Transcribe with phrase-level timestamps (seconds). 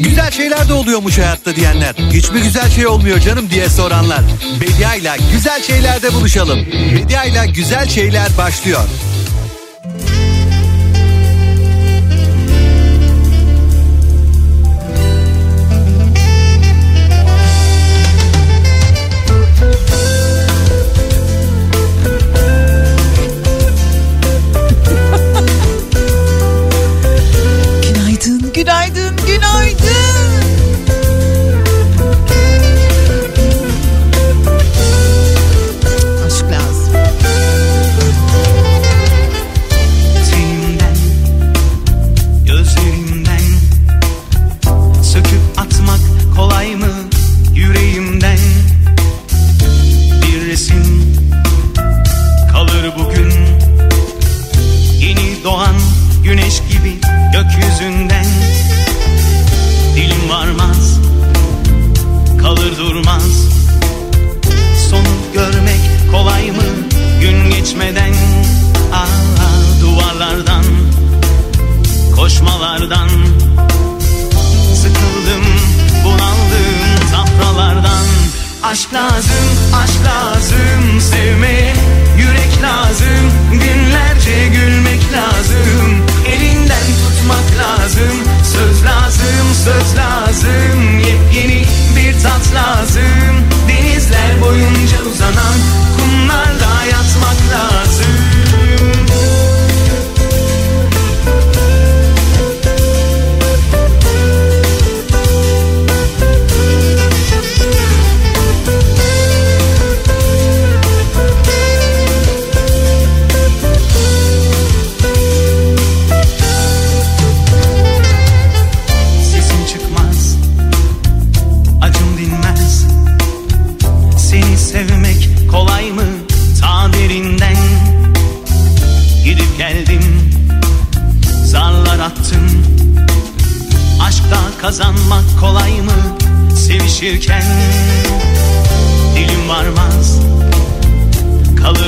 [0.00, 1.94] Güzel şeyler de oluyormuş hayatta diyenler.
[2.12, 4.20] Hiçbir güzel şey olmuyor canım diye soranlar.
[4.60, 6.66] Bediayla güzel şeylerde buluşalım.
[6.94, 8.80] Bediayla güzel şeyler başlıyor.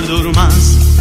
[0.09, 0.98] durmaz.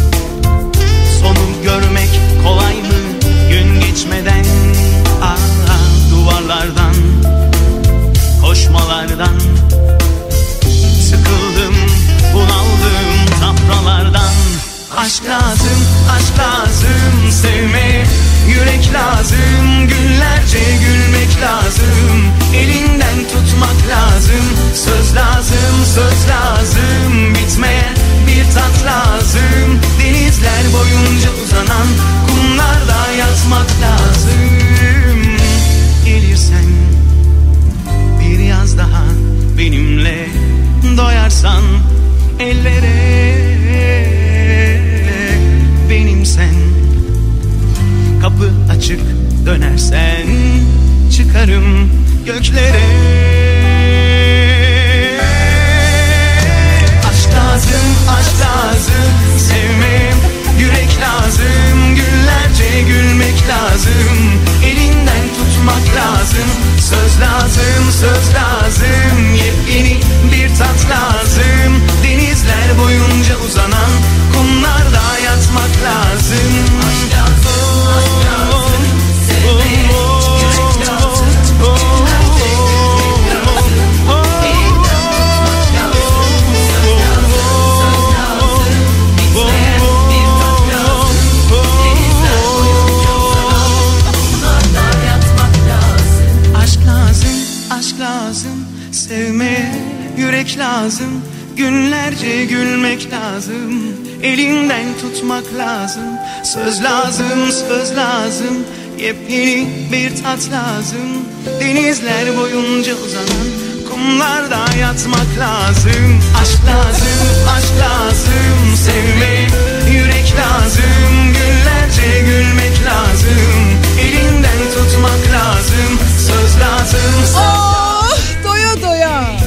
[110.38, 111.24] hayat lazım.
[111.60, 113.48] Denizler boyunca uzanan
[113.90, 116.20] kumlarda yatmak lazım.
[116.42, 118.76] Aşk lazım, aşk lazım.
[118.84, 119.50] Sevmek,
[119.92, 121.32] yürek lazım.
[121.32, 123.52] Günlerce gülmek lazım.
[124.00, 125.98] Elinden tutmak lazım.
[126.18, 128.82] Söz lazım, söz oh, lazım.
[128.82, 128.82] doya.
[128.82, 129.38] Doya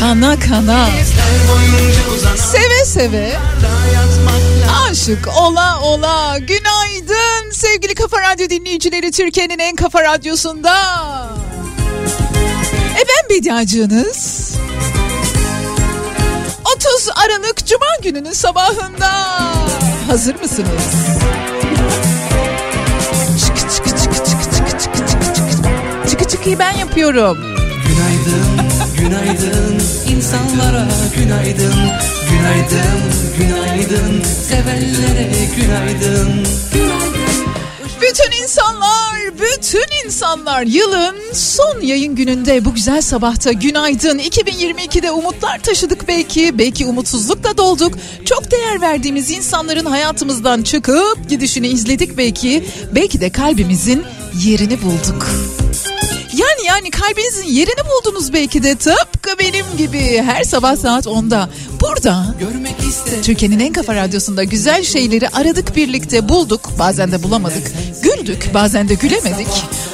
[0.00, 0.88] Kana kana.
[2.36, 3.32] Seve seve.
[4.90, 6.38] Aşık ola ola.
[6.38, 6.57] Gün
[7.98, 10.74] Kafa Radyo dinleyicileri Türkiye'nin en kafa radyosunda.
[12.94, 14.50] E ben Bediacığınız.
[16.76, 19.10] 30 Aralık Cuma gününün sabahında.
[20.06, 20.70] Hazır mısınız?
[23.46, 26.10] Çıkı çıkı çıkı çıkı çıkı çıkı çıkı çıkı.
[26.10, 27.38] Çıkı çıkıyı ben yapıyorum.
[27.88, 31.74] Günaydın, günaydın insanlara günaydın.
[32.30, 33.00] Günaydın,
[33.38, 36.46] günaydın sevenlere günaydın.
[36.72, 37.17] Günaydın.
[38.08, 44.18] Bütün insanlar, bütün insanlar yılın son yayın gününde bu güzel sabahta günaydın.
[44.18, 47.94] 2022'de umutlar taşıdık belki, belki umutsuzlukla dolduk.
[48.24, 52.64] Çok değer verdiğimiz insanların hayatımızdan çıkıp gidişini izledik belki.
[52.94, 54.04] Belki de kalbimizin
[54.44, 55.26] yerini bulduk.
[56.38, 61.48] Yani yani kalbinizin yerini buldunuz belki de tıpkı benim gibi her sabah saat 10'da.
[61.80, 62.34] Burada
[63.22, 66.60] Türkiye'nin en kafa radyosunda güzel şeyleri aradık birlikte bulduk.
[66.78, 67.72] Bazen de bulamadık.
[68.02, 69.48] Güldük bazen de gülemedik.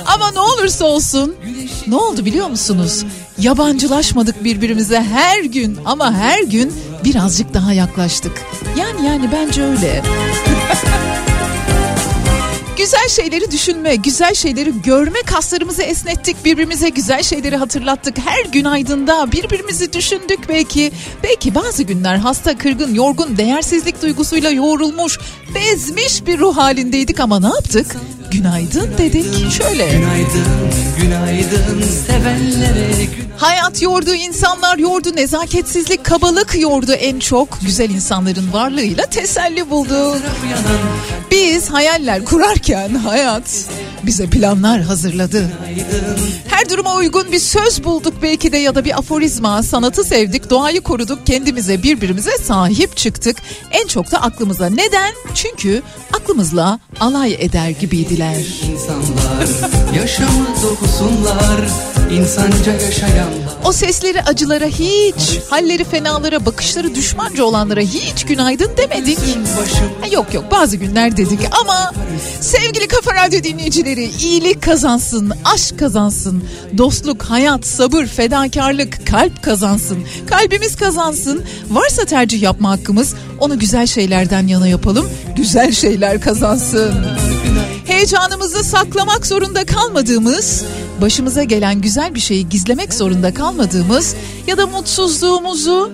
[0.07, 1.37] Ama ne olursa olsun
[1.87, 3.05] ne oldu biliyor musunuz?
[3.39, 6.73] Yabancılaşmadık birbirimize her gün ama her gün
[7.05, 8.43] birazcık daha yaklaştık.
[8.79, 10.03] Yani yani bence öyle.
[12.85, 18.19] Güzel şeyleri düşünme, güzel şeyleri görme kaslarımızı esnettik, birbirimize güzel şeyleri hatırlattık.
[18.19, 20.93] Her günaydında birbirimizi düşündük belki.
[21.23, 25.19] Belki bazı günler hasta, kırgın, yorgun, değersizlik duygusuyla yoğrulmuş,
[25.55, 27.97] bezmiş bir ruh halindeydik ama ne yaptık?
[28.31, 29.53] Günaydın dedik.
[29.53, 29.87] Şöyle.
[29.87, 30.45] Günaydın,
[31.01, 37.59] günaydın sevenlere günaydın Hayat yordu, insanlar yordu, nezaketsizlik, kabalık yordu en çok.
[37.61, 40.17] Güzel insanların varlığıyla teselli buldu.
[41.31, 43.43] Biz hayaller kurarken hayat
[44.03, 45.51] bize planlar hazırladı.
[46.49, 50.81] Her duruma uygun bir söz bulduk belki de ya da bir aforizma, sanatı sevdik, doğayı
[50.81, 53.37] koruduk, kendimize birbirimize sahip çıktık.
[53.71, 54.67] En çok da aklımıza.
[54.67, 55.13] Neden?
[55.35, 55.83] Çünkü
[56.13, 58.37] aklımızla alay eder gibiydiler.
[58.73, 59.49] insanlar
[59.97, 61.61] Yaşamı dokusunlar
[62.13, 69.19] insanca yaşayanlar O sesleri acılara hiç, halleri fenalara, bakışları düşmanca olanlara hiç günaydın demedik.
[70.01, 71.93] Ha, Yok yok bazı günler dedik ama
[72.65, 76.45] sevgili Kafa Radyo dinleyicileri iyilik kazansın, aşk kazansın,
[76.79, 81.45] dostluk, hayat, sabır, fedakarlık, kalp kazansın, kalbimiz kazansın.
[81.71, 86.95] Varsa tercih yapma hakkımız onu güzel şeylerden yana yapalım, güzel şeyler kazansın.
[87.87, 90.65] Heyecanımızı saklamak zorunda kalmadığımız,
[91.01, 94.15] başımıza gelen güzel bir şeyi gizlemek zorunda kalmadığımız
[94.47, 95.93] ya da mutsuzluğumuzu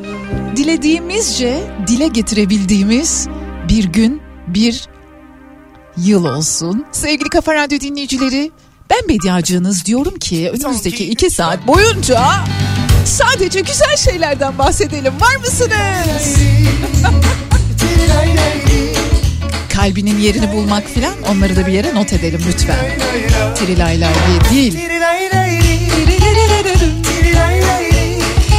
[0.57, 3.29] dilediğimizce dile getirebildiğimiz
[3.69, 4.90] bir gün, bir
[6.05, 6.87] yıl olsun.
[6.93, 8.51] Sevgili Kafa Radyo dinleyicileri,
[8.91, 12.23] ben Bediacığınız diyorum ki önümüzdeki iki saat boyunca
[13.05, 15.13] sadece güzel şeylerden bahsedelim.
[15.21, 15.71] Var mısınız?
[19.75, 22.99] Kalbinin yerini bulmak filan onları da bir yere not edelim lütfen.
[23.55, 24.79] Trilaylar diye değil.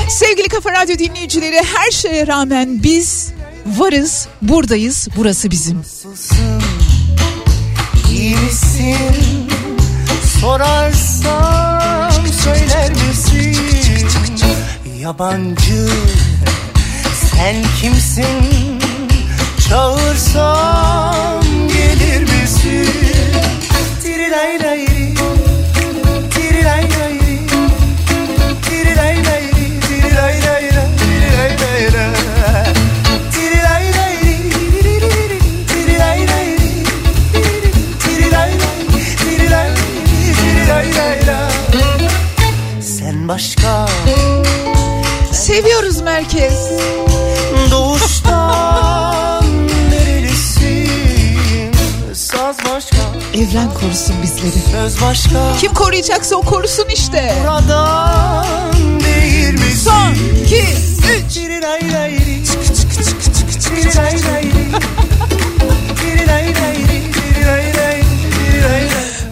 [0.09, 3.31] Sevgili Kafa Radyo dinleyicileri her şeye rağmen biz
[3.65, 5.81] varız, buradayız, burası bizim.
[8.11, 8.41] İyi?
[10.41, 13.57] Sorarsam söyler misin?
[14.99, 15.87] Yabancı
[17.13, 18.79] sen kimsin?
[19.69, 22.89] Çağırsam gelir misin?
[24.03, 24.59] Tirilay
[43.31, 43.85] başka
[45.31, 46.71] Seviyoruz merkez.
[47.71, 49.45] doğuştan
[49.89, 51.71] nerelisin?
[52.13, 52.97] Saz başka,
[53.33, 54.63] Evren korusun bizleri.
[54.71, 55.57] söz başka.
[55.59, 57.35] Kim koruyacaksa o korusun işte.
[57.43, 58.45] Buradan
[59.03, 59.75] değil misin?
[59.83, 60.13] Son,
[60.45, 60.65] iki,
[61.17, 61.41] üç.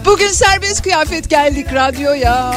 [0.04, 2.54] Bugün serbest kıyafet geldik radyoya.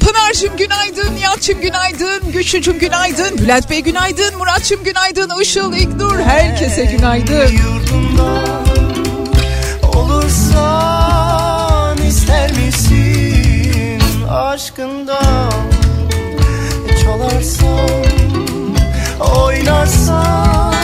[0.00, 7.50] Pınar'cığım günaydın, Nihat'cığım günaydın, Güçlü'cüm günaydın, Bülent Bey günaydın, Murat'cığım günaydın, Işıl, İknur herkese günaydın.
[9.94, 15.52] Olursan ister misin aşkından
[17.02, 18.04] çalarsan
[19.20, 20.74] oynarsan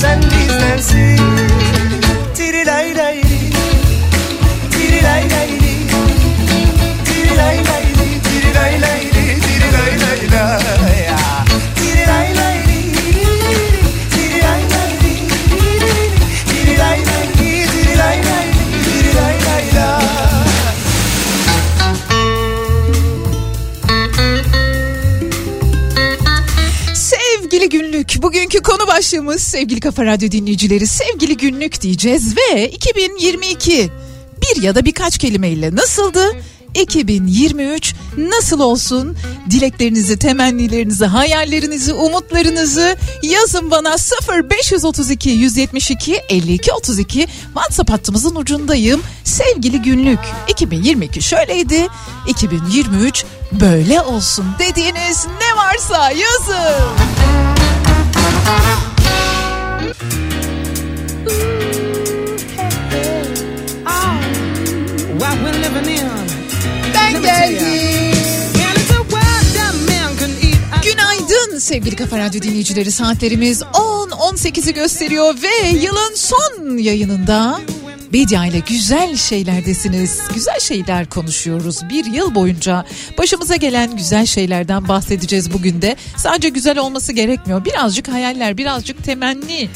[0.00, 1.20] sen bizdensin
[29.12, 33.90] başlığımız sevgili Kafa Radyo dinleyicileri sevgili günlük diyeceğiz ve 2022
[34.42, 36.36] bir ya da birkaç kelimeyle nasıldı?
[36.74, 39.16] 2023 nasıl olsun?
[39.50, 43.96] Dileklerinizi, temennilerinizi, hayallerinizi, umutlarınızı yazın bana
[44.50, 49.02] 0532 172 52 32 WhatsApp hattımızın ucundayım.
[49.24, 51.86] Sevgili günlük 2022 şöyleydi.
[52.28, 56.82] 2023 böyle olsun dediğiniz ne varsa yazın.
[71.62, 72.90] Sevgili Kafa Radyo dinleyicileri.
[72.90, 77.60] Saatlerimiz 10-18'i gösteriyor ve yılın son yayınında
[78.12, 80.20] Bedia ile güzel şeylerdesiniz.
[80.34, 81.80] Güzel şeyler konuşuyoruz.
[81.90, 82.84] Bir yıl boyunca
[83.18, 85.96] başımıza gelen güzel şeylerden bahsedeceğiz bugün de.
[86.16, 87.64] Sadece güzel olması gerekmiyor.
[87.64, 89.68] Birazcık hayaller, birazcık temenni,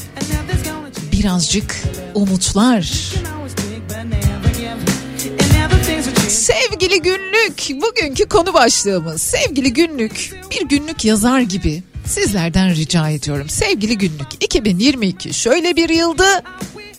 [1.11, 2.91] birazcık umutlar.
[6.29, 9.21] Sevgili günlük bugünkü konu başlığımız.
[9.21, 13.49] Sevgili günlük bir günlük yazar gibi sizlerden rica ediyorum.
[13.49, 16.43] Sevgili günlük 2022 şöyle bir yıldı.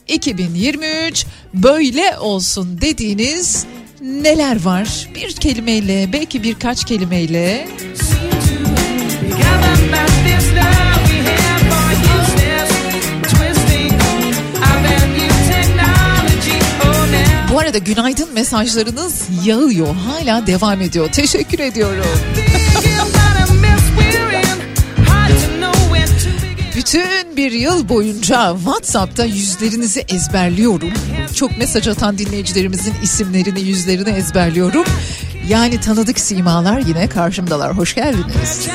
[0.09, 3.67] 2023 böyle olsun dediğiniz
[4.01, 5.09] neler var?
[5.15, 7.69] Bir kelimeyle belki birkaç kelimeyle
[17.59, 22.05] bu arada günaydın mesajlarınız yağıyor hala devam ediyor teşekkür ediyorum.
[26.77, 30.93] Bütün bir yıl boyunca WhatsApp'ta yüzlerinizi ezberliyorum.
[31.35, 34.85] Çok mesaj atan dinleyicilerimizin isimlerini, yüzlerini ezberliyorum.
[35.49, 37.77] Yani tanıdık simalar yine karşımdalar.
[37.77, 38.69] Hoş geldiniz.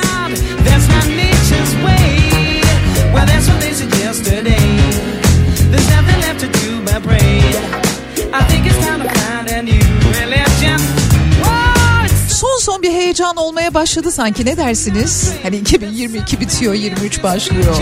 [13.13, 15.31] Heyecan olmaya başladı sanki ne dersiniz?
[15.43, 17.75] Hani 2022 bitiyor 23 başlıyor.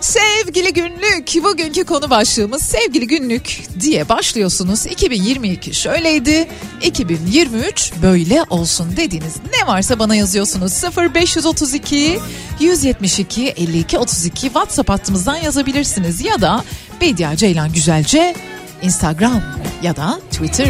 [0.00, 4.86] Sevgili günlük bugünkü konu başlığımız sevgili günlük diye başlıyorsunuz.
[4.86, 6.48] 2022 şöyleydi
[6.82, 10.82] 2023 böyle olsun dediğiniz ne varsa bana yazıyorsunuz
[11.14, 12.18] 0532
[12.60, 16.64] 172 52 32 WhatsApp hattımızdan yazabilirsiniz ya da
[17.00, 18.34] Bedia Ceylan Güzelce
[18.82, 19.42] Instagram
[19.82, 20.68] ya da Twitter.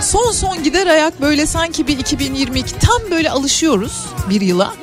[0.00, 4.74] Son son gider ayak böyle sanki bir 2022 tam böyle alışıyoruz bir yıla.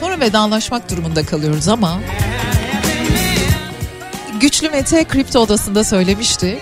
[0.00, 1.98] Sonra vedalaşmak durumunda kalıyoruz ama
[4.40, 6.58] Güçlü Mete kripto odasında söylemişti.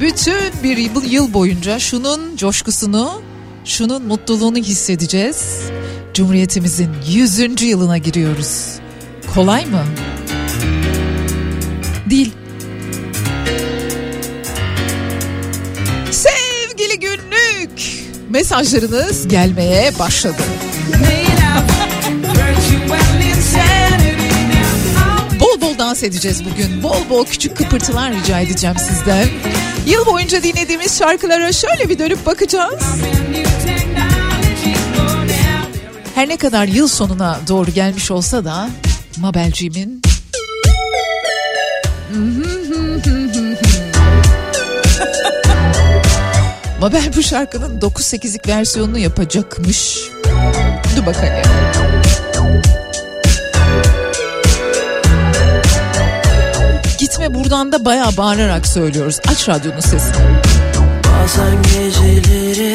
[0.00, 3.22] Bütün bir yıl boyunca şunun coşkusunu,
[3.64, 5.60] şunun mutluluğunu hissedeceğiz.
[6.14, 7.62] Cumhuriyetimizin 100.
[7.62, 8.78] yılına giriyoruz.
[9.34, 9.84] Kolay mı?
[12.10, 12.32] Değil.
[16.10, 20.42] Sevgili günlük mesajlarınız gelmeye başladı.
[25.40, 26.82] Bol bol dans edeceğiz bugün.
[26.82, 29.28] Bol bol küçük kıpırtılar rica edeceğim sizden.
[29.86, 32.82] Yıl boyunca dinlediğimiz şarkılara şöyle bir dönüp bakacağız.
[36.14, 38.68] Her ne kadar yıl sonuna doğru gelmiş olsa da
[39.16, 40.07] Mabelciğimin
[46.80, 49.98] Mabel bu şarkının 9-8'lik versiyonunu yapacakmış.
[50.96, 51.32] Dur bakalım.
[56.98, 59.20] Gitme buradan da bayağı bağırarak söylüyoruz.
[59.28, 60.12] Aç radyonun sesini.
[61.04, 62.67] Bazen geceleri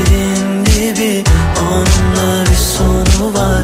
[0.00, 1.24] Şişelerin dibi
[1.60, 3.59] Onunla bir sonu var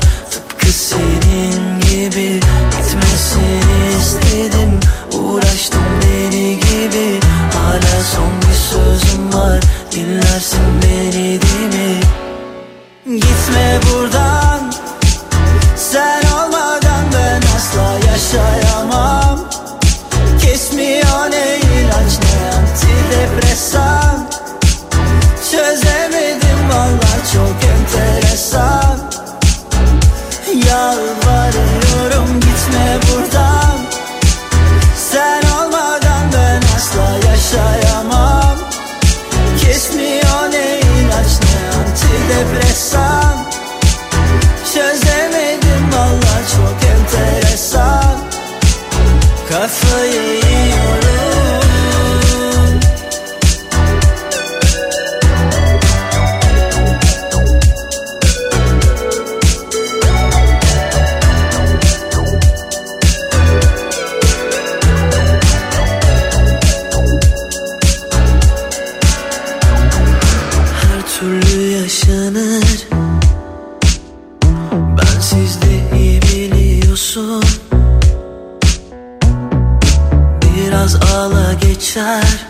[81.97, 82.47] geçer.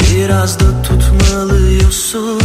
[0.00, 2.40] Biraz da tutmalıyorsun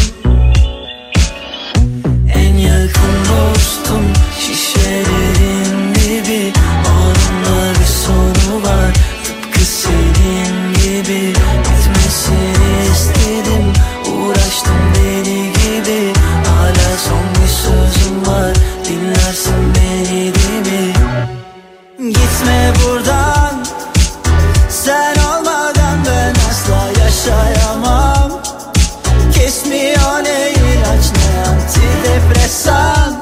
[32.69, 33.13] antidepresan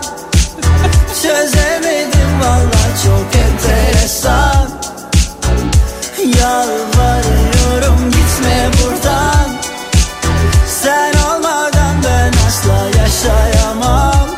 [1.21, 4.69] Çözemedim valla çok enteresan.
[6.39, 9.49] Yalvarıyorum gitme buradan.
[10.83, 14.29] Sen olmadan ben asla yaşayamam.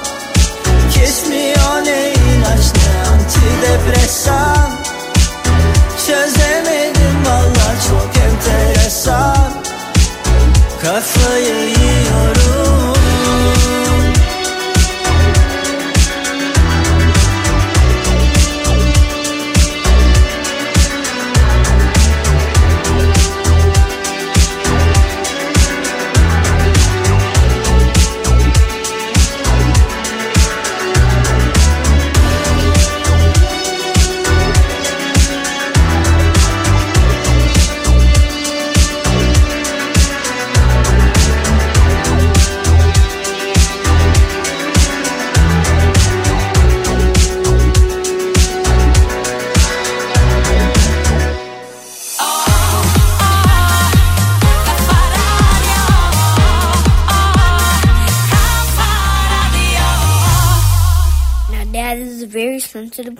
[0.93, 4.71] Kesmiyor ne ilaç ne antidepresan.
[6.07, 9.53] Çözemedim valla çok enteresan.
[10.81, 11.78] Kafayı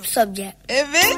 [0.10, 0.54] subject.
[0.69, 1.17] Evet.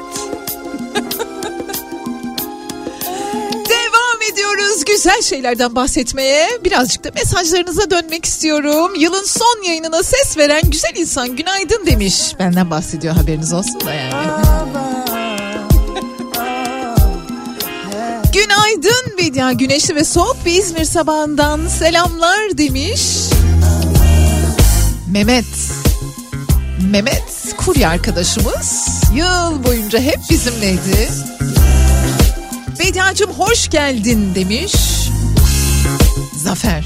[3.68, 6.48] Devam ediyoruz güzel şeylerden bahsetmeye.
[6.64, 8.94] Birazcık da mesajlarınıza dönmek istiyorum.
[8.98, 12.34] Yılın son yayınına ses veren güzel insan günaydın demiş.
[12.38, 14.12] Benden bahsediyor haberiniz olsun da yani.
[18.34, 19.52] Günaydın Bedia.
[19.52, 23.02] Güneşli ve soğuk bir İzmir sabahından selamlar demiş.
[25.12, 25.44] Mehmet.
[26.90, 31.08] Mehmet kurye arkadaşımız yıl boyunca hep bizimleydi.
[32.78, 34.72] Bediacığım hoş geldin demiş.
[36.36, 36.84] Zafer.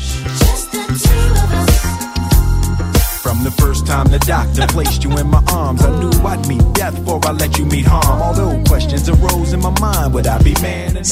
[3.23, 6.75] From the first time the doctor placed you in my arms, I knew I'd meet
[6.75, 8.23] death before I let you meet harm.
[8.23, 11.05] Although questions arose in my mind, would I be man enough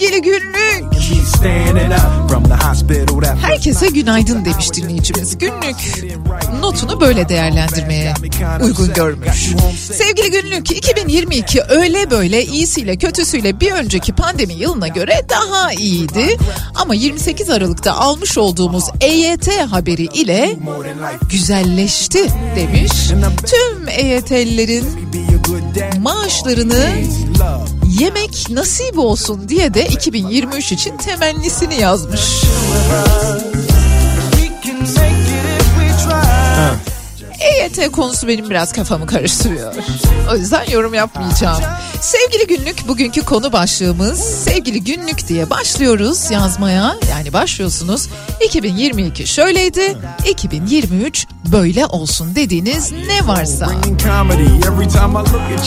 [0.00, 0.92] Sevgili günlük.
[3.42, 5.38] Herkese günaydın demiş dinleyicimiz.
[5.38, 5.76] Günlük
[6.60, 8.14] notunu böyle değerlendirmeye
[8.62, 9.50] uygun görmüş.
[9.92, 16.36] Sevgili günlük 2022 öyle böyle iyisiyle kötüsüyle bir önceki pandemi yılına göre daha iyiydi.
[16.74, 20.56] Ama 28 Aralık'ta almış olduğumuz EYT haberi ile
[21.30, 22.92] güzelleşti demiş.
[23.46, 24.84] Tüm EYT'lilerin
[26.00, 26.88] maaşlarını.
[28.00, 32.20] Yemek nasip olsun diye de 2023 için temennisini yazmış.
[37.40, 39.74] EYT konusu benim biraz kafamı karıştırıyor.
[40.32, 41.62] O yüzden yorum yapmayacağım.
[42.00, 46.94] Sevgili günlük bugünkü konu başlığımız sevgili günlük diye başlıyoruz yazmaya.
[47.10, 48.08] Yani başlıyorsunuz.
[48.46, 49.96] 2022 şöyleydi.
[50.28, 53.70] 2023 böyle olsun dediğiniz ne varsa.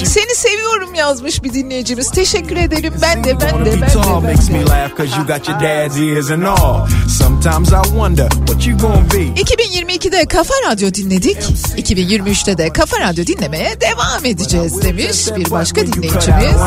[0.06, 2.12] Seni seviyorum yazmış bir dinleyicimiz.
[2.12, 2.93] Teşekkür ederim.
[3.02, 3.93] Ben de ben de be ben de.
[3.93, 4.54] tall Ben makes de.
[4.54, 6.88] me laugh cause you got your dad's ears and all.
[7.10, 9.41] Sometimes I wonder what you gonna be.
[9.41, 11.38] 2022'de Kafa Radyo dinledik.
[11.78, 15.82] 2023'te de Kafa Radyo dinlemeye devam edeceğiz demiş bir başka
[16.27, 16.62] dinleyicimiz.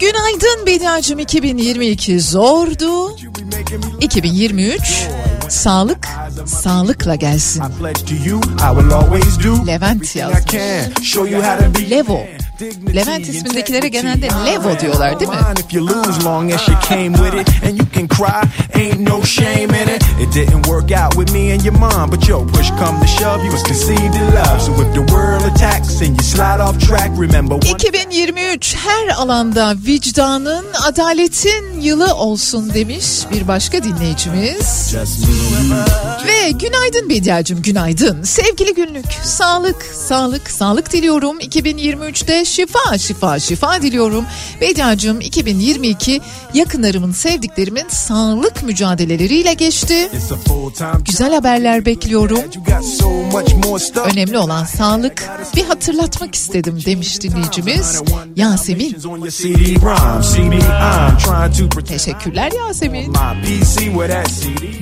[0.00, 3.16] Günaydın Bediacım 2022 zordu.
[4.00, 5.08] 2023
[5.48, 6.08] sağlık
[6.46, 7.62] sağlıkla gelsin.
[9.66, 11.16] Levent yazmış.
[11.90, 12.20] Levo.
[12.94, 15.36] Levent ismindekilere genelde Levo diyorlar değil mi?
[15.36, 18.42] Mind if you lose long as you came with it and you can cry,
[18.82, 20.02] ain't no shame in it.
[20.22, 23.44] It didn't work out with me and your mom, but yo, push come to shove,
[23.44, 24.60] you was conceived in love.
[24.60, 29.74] So if the world attacks and you slide off track, remember one 2023 her alanda
[29.86, 34.94] vicdanın, adaletin yılı olsun demiş bir başka dinleyicimiz.
[36.26, 38.22] Ve Günaydın Bediacığım günaydın.
[38.22, 41.40] Sevgili günlük sağlık sağlık sağlık diliyorum.
[41.40, 44.24] 2023'te şifa şifa şifa diliyorum.
[44.60, 46.20] Bediacığım 2022
[46.54, 50.08] yakınlarımın sevdiklerimin sağlık mücadeleleriyle geçti.
[51.04, 52.40] Güzel haberler bekliyorum.
[54.12, 55.28] Önemli olan sağlık.
[55.56, 58.02] Bir hatırlatmak istedim demiş dinleyicimiz
[58.36, 58.96] Yasemin.
[61.88, 63.14] Teşekkürler Yasemin.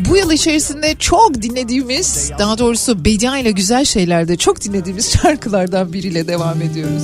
[0.09, 6.29] Bu yıl içerisinde çok dinlediğimiz, daha doğrusu Bedia ile güzel şeylerde çok dinlediğimiz şarkılardan biriyle
[6.29, 7.02] devam ediyoruz.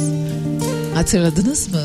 [0.94, 1.80] Hatırladınız mı?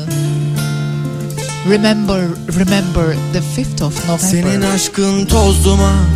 [1.70, 2.20] Remember,
[2.58, 4.28] remember the 5th of November.
[4.28, 6.06] Senin aşkın toz duman,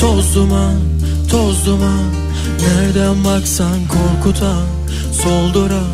[0.00, 0.74] toz duman,
[1.30, 2.04] toz duman.
[2.60, 4.66] Nereden baksan korkutan,
[5.22, 5.90] solduran,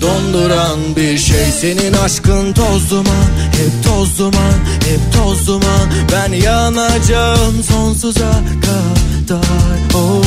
[0.00, 1.44] donduran bir şey.
[1.60, 4.54] Senin aşkın toz duman, hep toz duman,
[4.88, 5.90] hep toz duman.
[6.12, 9.40] Ben yanacağım sonsuza kadar.
[9.94, 10.25] Oh,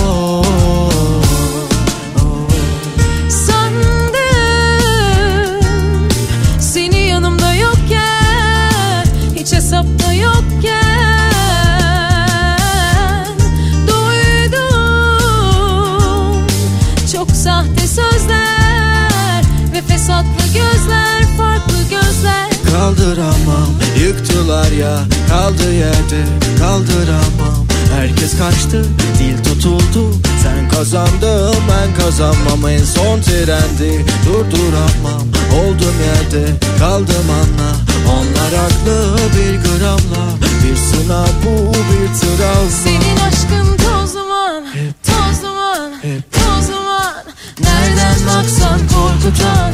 [24.90, 25.00] ya
[25.30, 26.22] kaldı yerde
[26.60, 27.66] kaldıramam.
[27.96, 28.86] Herkes kaçtı
[29.20, 30.16] dil tutuldu.
[30.44, 32.70] Sen kazandın ben kazanmam.
[32.70, 35.24] En son trendi durduramam.
[35.60, 36.46] Oldum yerde
[36.80, 37.72] kaldım anla.
[38.16, 40.26] Onlar haklı bir gramla.
[40.64, 42.70] Bir sınav bu bir travma.
[42.84, 44.64] Senin aşkın toz duman,
[45.04, 45.92] toz duman,
[46.32, 47.24] toz duman.
[47.60, 49.72] Nereden baksan korkutan,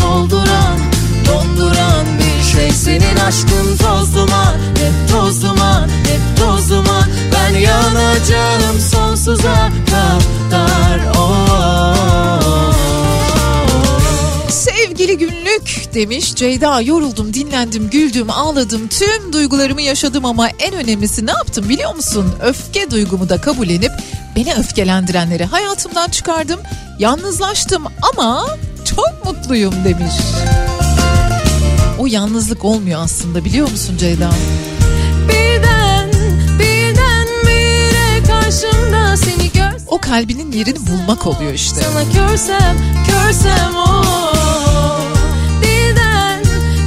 [0.00, 0.78] solduran,
[1.26, 2.17] donduran
[2.58, 11.00] şey Senin aşkın toz duman hep toz duman hep toz duman Ben yanacağım sonsuza kadar
[11.18, 12.72] oh.
[14.50, 21.30] Sevgili günlük demiş Ceyda yoruldum dinlendim güldüm ağladım tüm duygularımı yaşadım ama en önemlisi ne
[21.30, 22.34] yaptım biliyor musun?
[22.42, 23.92] Öfke duygumu da kabullenip
[24.36, 26.60] beni öfkelendirenleri hayatımdan çıkardım
[26.98, 28.46] yalnızlaştım ama
[28.84, 30.14] çok mutluyum demiş.
[31.98, 34.30] O yalnızlık olmuyor aslında biliyor musun Ceyda?
[35.28, 36.10] Birden,
[36.58, 41.80] birden bire karşımda seni görsem O kalbinin yerini bulmak oluyor işte.
[41.80, 44.04] Sana körsem, körsem o
[45.62, 46.42] Dilden,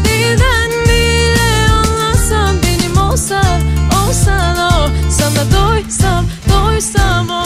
[0.06, 3.62] dilden bile anlasan Benim olsan,
[4.08, 7.44] olsan o Sana doysam, doysam o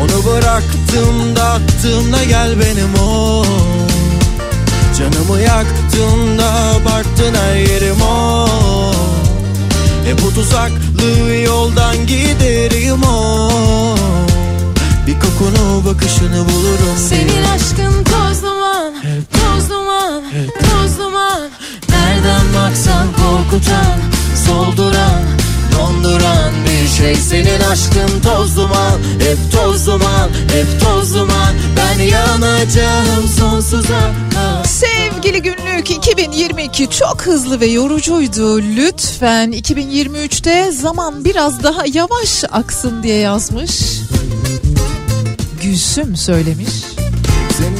[0.00, 3.44] Onu bıraktım da attığımda gel benim o
[4.98, 8.46] Canımı yaktın da abarttın her yerim o.
[10.04, 13.50] Hep bu tuzaklı yoldan giderim o.
[15.06, 16.96] Bir kokunu bakışını bulurum.
[17.08, 18.94] Senin aşkın toz duman,
[19.32, 20.22] toz duman,
[20.60, 21.48] toz duman.
[21.88, 23.98] Nereden baksan korkutan,
[24.46, 25.22] solduran,
[25.72, 27.14] donduran bir şey.
[27.14, 31.54] Senin aşkın toz duman Hep toz duman Hep toz duman.
[31.76, 34.10] Ben yanacağım sonsuza
[34.74, 38.58] Sevgili günlük 2022 çok hızlı ve yorucuydu.
[38.58, 43.80] Lütfen 2023'te zaman biraz daha yavaş aksın diye yazmış.
[45.62, 46.68] Gülsüm söylemiş.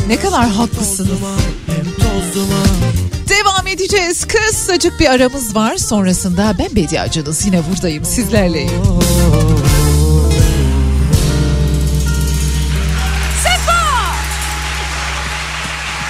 [0.08, 1.10] Ne kadar haklısınız.
[3.28, 4.24] Devam edeceğiz.
[4.24, 5.76] Kısacık bir aramız var.
[5.76, 8.82] Sonrasında ben Bediacınız yine buradayım sizlerleyim.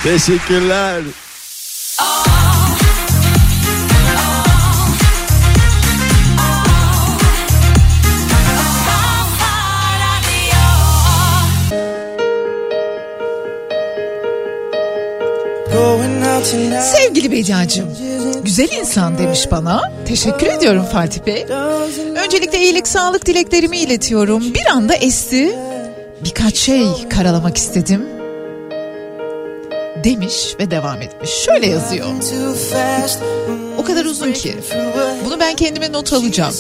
[0.05, 1.03] Teşekkürler
[16.81, 17.89] Sevgili Bediacığım,
[18.45, 19.93] güzel insan demiş bana.
[20.07, 21.47] Teşekkür ediyorum Fatih Bey.
[22.25, 24.55] Öncelikle iyilik sağlık dileklerimi iletiyorum.
[24.55, 25.59] Bir anda esti.
[26.25, 28.14] Birkaç şey karalamak istedim.
[30.05, 31.31] Demiş ve devam etmiş.
[31.31, 32.07] Şöyle yazıyor.
[33.79, 34.55] O kadar uzun ki.
[35.25, 36.55] Bunu ben kendime not alacağım.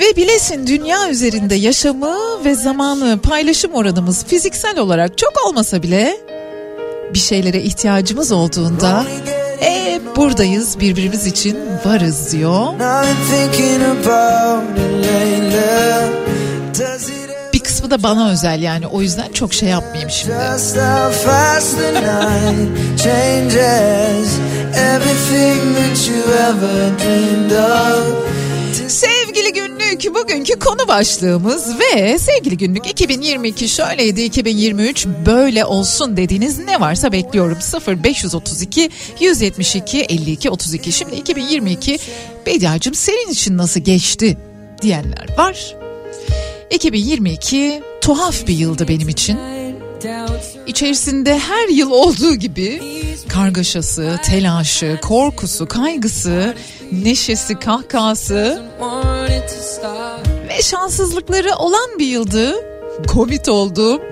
[0.00, 6.16] Ve bilesin dünya üzerinde yaşamı ve zamanı paylaşım oranımız fiziksel olarak çok olmasa bile
[7.14, 9.04] bir şeylere ihtiyacımız olduğunda
[9.60, 12.66] hep buradayız birbirimiz için varız diyor.
[17.64, 20.34] Kısmı da bana özel yani o yüzden çok şey yapmayayım şimdi.
[20.34, 20.42] Of.
[30.02, 37.12] Çünkü bugünkü konu başlığımız ve sevgili günlük 2022 şöyleydi 2023 böyle olsun dediğiniz ne varsa
[37.12, 37.58] bekliyorum
[38.04, 41.98] 0532 172 52 32 şimdi 2022
[42.46, 44.38] Bediacım senin için nasıl geçti
[44.82, 45.81] diyenler var.
[46.72, 49.38] 2022 tuhaf bir yıldı benim için.
[50.66, 52.82] İçerisinde her yıl olduğu gibi
[53.28, 56.54] kargaşası, telaşı, korkusu, kaygısı,
[56.92, 58.62] neşesi, kahkahası
[60.48, 62.71] ve şanssızlıkları olan bir yıldı.
[63.08, 64.02] Covid oldu.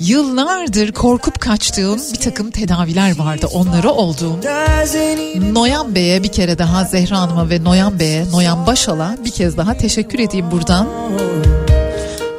[0.00, 3.46] Yıllardır korkup kaçtığım bir takım tedaviler vardı.
[3.52, 4.38] Onları olduğum.
[5.52, 9.74] Noyan Bey'e bir kere daha Zehra Hanım'a ve Noyan Bey'e, Noyan Başal'a bir kez daha
[9.74, 10.88] teşekkür edeyim buradan.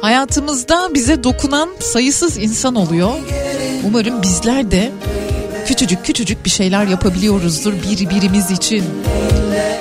[0.00, 3.10] Hayatımızda bize dokunan sayısız insan oluyor.
[3.86, 4.92] Umarım bizler de
[5.66, 8.84] küçücük küçücük bir şeyler yapabiliyoruzdur birbirimiz için.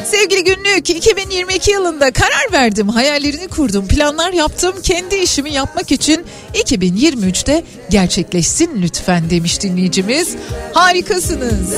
[0.06, 4.76] Sevgili günlük 2022 yılında karar verdim, hayallerini kurdum, planlar yaptım.
[4.84, 10.36] Kendi işimi yapmak için 2023'te gerçekleşsin lütfen demiş dinleyicimiz.
[10.74, 11.74] Harikasınız.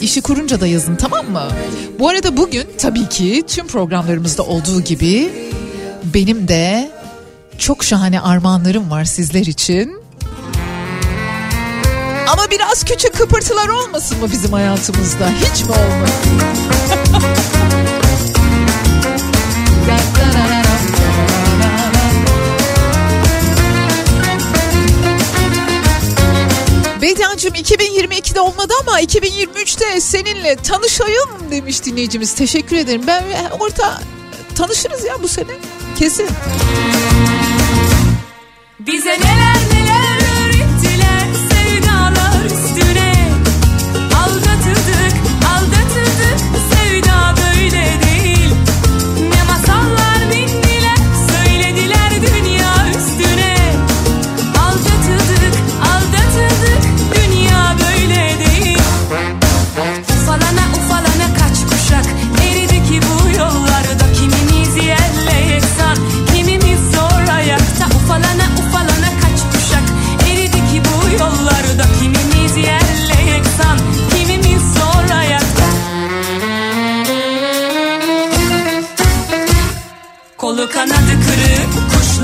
[0.00, 1.48] İşi kurunca da yazın tamam mı?
[1.98, 5.32] Bu arada bugün tabii ki tüm programlarımızda olduğu gibi
[6.14, 6.90] benim de
[7.58, 10.00] çok şahane armağanlarım var sizler için.
[12.28, 15.30] Ama biraz küçük kıpırtılar olmasın mı bizim hayatımızda?
[15.30, 16.95] Hiç mi olmasın?
[27.02, 32.34] Bediacığım 2022'de olmadı ama 2023'te seninle tanışayım demiş dinleyicimiz.
[32.34, 33.02] Teşekkür ederim.
[33.06, 33.24] Ben
[33.60, 34.00] orta
[34.54, 35.52] tanışırız ya bu sene.
[35.98, 36.28] Kesin.
[38.80, 39.65] Bize neler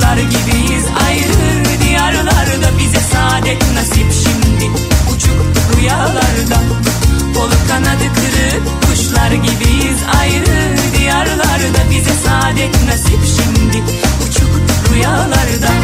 [0.02, 0.84] kuşlar gibiyiz.
[1.06, 4.12] Ayrı diyarlarda Bize saadet nasip.
[4.12, 4.70] Şimdi
[5.14, 5.38] uçuk
[5.76, 6.58] rüyalarda
[7.34, 9.98] Kolu kanadı kırık kuşlar gibiyiz.
[10.20, 13.20] Ayrı diyarlarda Bize saadet nasip.
[13.36, 13.84] Şimdi
[14.28, 14.50] uçuk
[14.92, 15.81] rüyalarda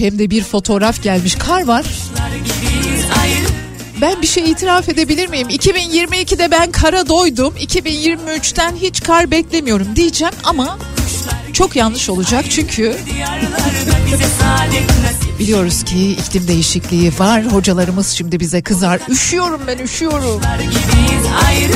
[0.00, 1.34] hem de bir fotoğraf gelmiş.
[1.34, 1.84] Kar var.
[4.00, 5.48] Ben bir şey itiraf edebilir miyim?
[5.48, 7.54] 2022'de ben kara doydum.
[7.60, 10.78] 2023'ten hiç kar beklemiyorum diyeceğim ama
[11.52, 12.96] çok yanlış olacak çünkü
[15.38, 17.52] biliyoruz ki iklim değişikliği var.
[17.52, 19.00] Hocalarımız şimdi bize kızar.
[19.08, 20.40] Üşüyorum ben üşüyorum.
[21.46, 21.72] ayrı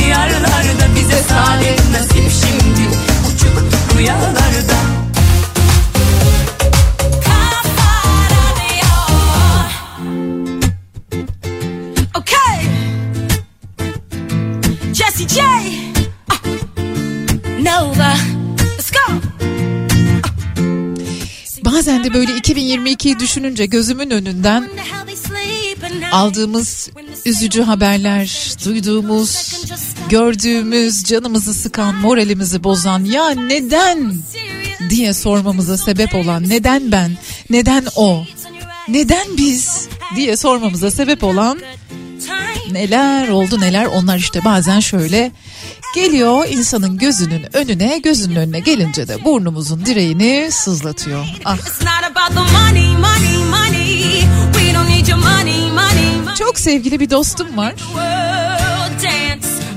[0.00, 2.88] diyarlarda Bize saadet nasip şimdi
[3.34, 3.62] uçuk
[3.98, 4.75] rüyalarda
[22.06, 24.68] De böyle 2022'yi düşününce gözümün önünden
[26.12, 26.90] aldığımız
[27.24, 29.54] üzücü haberler, duyduğumuz,
[30.08, 34.14] gördüğümüz, canımızı sıkan, moralimizi bozan ya neden?
[34.90, 37.16] diye sormamıza sebep olan neden ben,
[37.50, 38.24] neden o,
[38.88, 39.88] neden biz?
[40.16, 41.58] diye sormamıza sebep olan
[42.70, 43.86] Neler oldu neler?
[43.86, 45.32] Onlar işte bazen şöyle
[45.96, 51.26] geliyor insanın gözünün önüne gözünün önüne gelince de burnumuzun direğini sızlatıyor.
[51.44, 51.56] Ah
[56.38, 57.74] çok sevgili bir dostum var.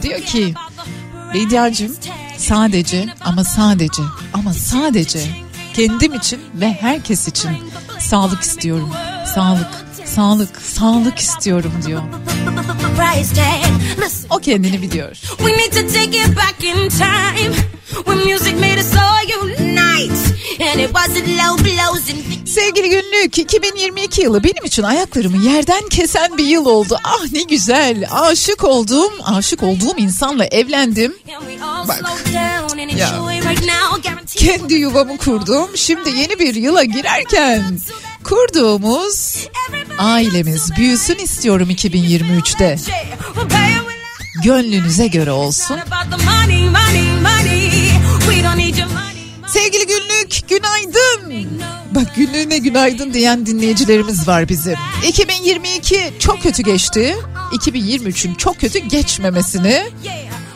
[0.01, 0.53] Diyor ki
[1.33, 1.95] Bediacığım
[2.37, 4.01] sadece ama sadece
[4.33, 5.19] ama sadece
[5.73, 7.49] kendim için ve herkes için
[7.99, 8.89] sağlık istiyorum.
[9.35, 9.67] Sağlık,
[10.19, 12.01] sağlık, sağlık istiyorum diyor.
[14.29, 15.17] O kendini biliyor.
[22.45, 26.97] Sevgili günlük 2022 yılı benim için ayaklarımı yerden kesen bir yıl oldu.
[27.03, 28.07] Ah ne güzel.
[28.11, 31.15] Aşık olduğum, aşık olduğum insanla evlendim.
[31.87, 32.01] Bak.
[32.97, 33.09] Ya.
[34.35, 35.69] Kendi yuvamı kurdum.
[35.75, 37.79] Şimdi yeni bir yıla girerken
[38.29, 39.47] kurduğumuz
[39.97, 42.75] ailemiz büyüsün istiyorum 2023'te.
[43.35, 45.77] we'll pay it with Gönlünüze göre olsun.
[49.47, 51.49] Sevgili günlük günaydın.
[51.95, 54.75] Bak günlüğüne günaydın diyen dinleyicilerimiz var bizim.
[55.07, 57.15] 2022 çok kötü geçti.
[57.51, 59.83] 2023'ün çok kötü geçmemesini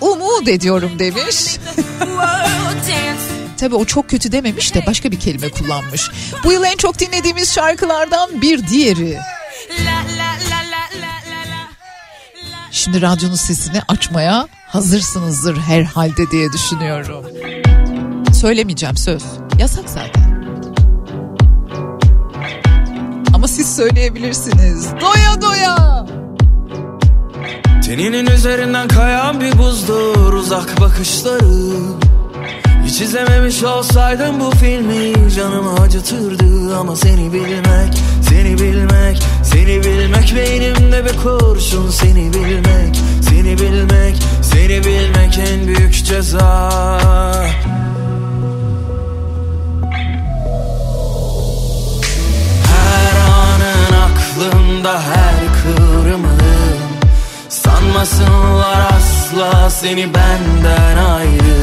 [0.01, 1.57] umut ediyorum demiş.
[3.63, 6.09] Tabii o çok kötü dememiş de başka bir kelime kullanmış.
[6.43, 9.19] Bu yıl en çok dinlediğimiz şarkılardan bir diğeri.
[12.71, 17.25] Şimdi radyonun sesini açmaya hazırsınızdır herhalde diye düşünüyorum.
[18.33, 19.23] Söylemeyeceğim söz.
[19.59, 20.45] Yasak zaten.
[23.33, 24.87] Ama siz söyleyebilirsiniz.
[25.01, 26.05] Doya doya.
[27.85, 32.12] Teninin üzerinden kayan bir buzdur uzak bakışları
[32.85, 37.93] Hiç izlememiş olsaydım bu filmi canımı acıtırdı Ama seni bilmek,
[38.29, 46.05] seni bilmek, seni bilmek Beynimde bir kurşun seni bilmek, seni bilmek, seni bilmek en büyük
[46.05, 46.69] ceza.
[52.65, 56.39] Her anın aklımda her kıvrımın
[57.49, 61.62] Sanmasınlar asla seni benden ayrı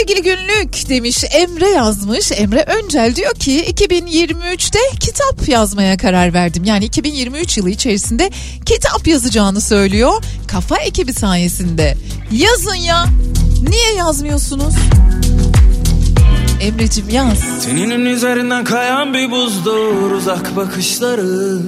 [0.00, 2.32] Sevgili günlük demiş Emre yazmış.
[2.32, 6.64] Emre Öncel diyor ki 2023'te kitap yazmaya karar verdim.
[6.64, 8.30] Yani 2023 yılı içerisinde
[8.66, 10.22] kitap yazacağını söylüyor.
[10.46, 11.96] Kafa ekibi sayesinde.
[12.32, 13.04] Yazın ya.
[13.68, 14.74] Niye yazmıyorsunuz?
[16.60, 17.64] Emre'cim yaz.
[17.64, 21.58] Teninin üzerinden kayan bir buzdur uzak bakışları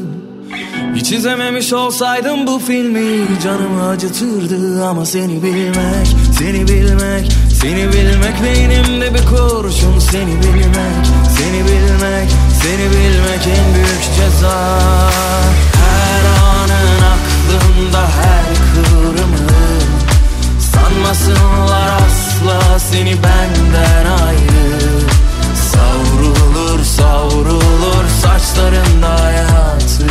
[0.95, 6.07] Hiç izlememiş olsaydım bu filmi canımı acıtırdı Ama seni bilmek,
[6.39, 11.07] seni bilmek, seni bilmek Beynimde bir kurşun seni bilmek,
[11.39, 12.31] seni bilmek,
[12.63, 14.79] seni bilmek en büyük ceza.
[15.83, 18.45] Her anın aklımda her
[18.75, 19.83] kıvrımın
[20.59, 25.01] Sanmasınlar asla seni benden ayrı.
[25.73, 30.07] Savrulur savrulur saçlarında hayatı.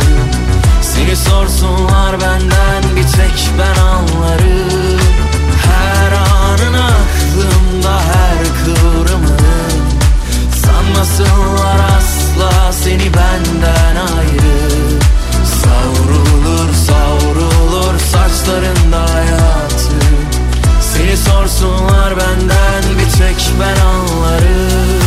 [0.82, 5.00] Seni sorsunlar benden bir tek ben anlarım.
[5.64, 6.21] Her anın
[11.02, 14.98] Sanmasınlar asla seni benden ayrı?
[15.44, 19.94] Savrulur savrulur saçlarında hayatı.
[20.80, 25.01] Seni sorsunlar benden bir tek ben anlarım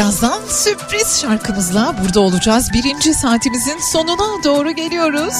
[0.00, 2.68] Birazdan sürpriz şarkımızla burada olacağız.
[2.74, 5.34] Birinci saatimizin sonuna doğru geliyoruz.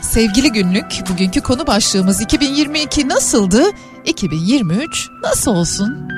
[0.00, 3.62] Sevgili günlük, bugünkü konu başlığımız 2022 nasıldı?
[4.04, 6.08] 2023 nasıl olsun?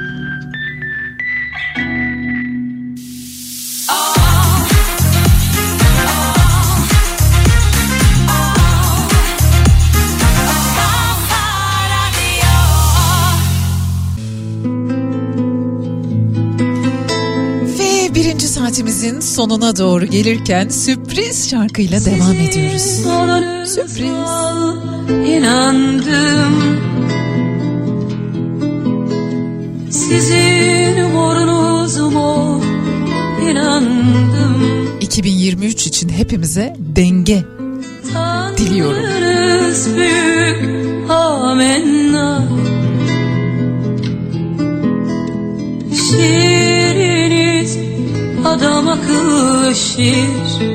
[18.65, 22.83] Saatimizin sonuna doğru gelirken sürpriz şarkıyla devam ediyoruz.
[23.75, 24.09] Sürpriz.
[25.29, 26.55] inandım
[29.91, 32.62] Sizin umurunuz mu
[33.51, 37.45] inandım 2023 için hepimize denge
[38.57, 39.05] diliyorum.
[39.97, 42.49] Büyük amenna
[45.95, 46.54] Şiiriniz
[48.65, 50.75] adam akıllı şiir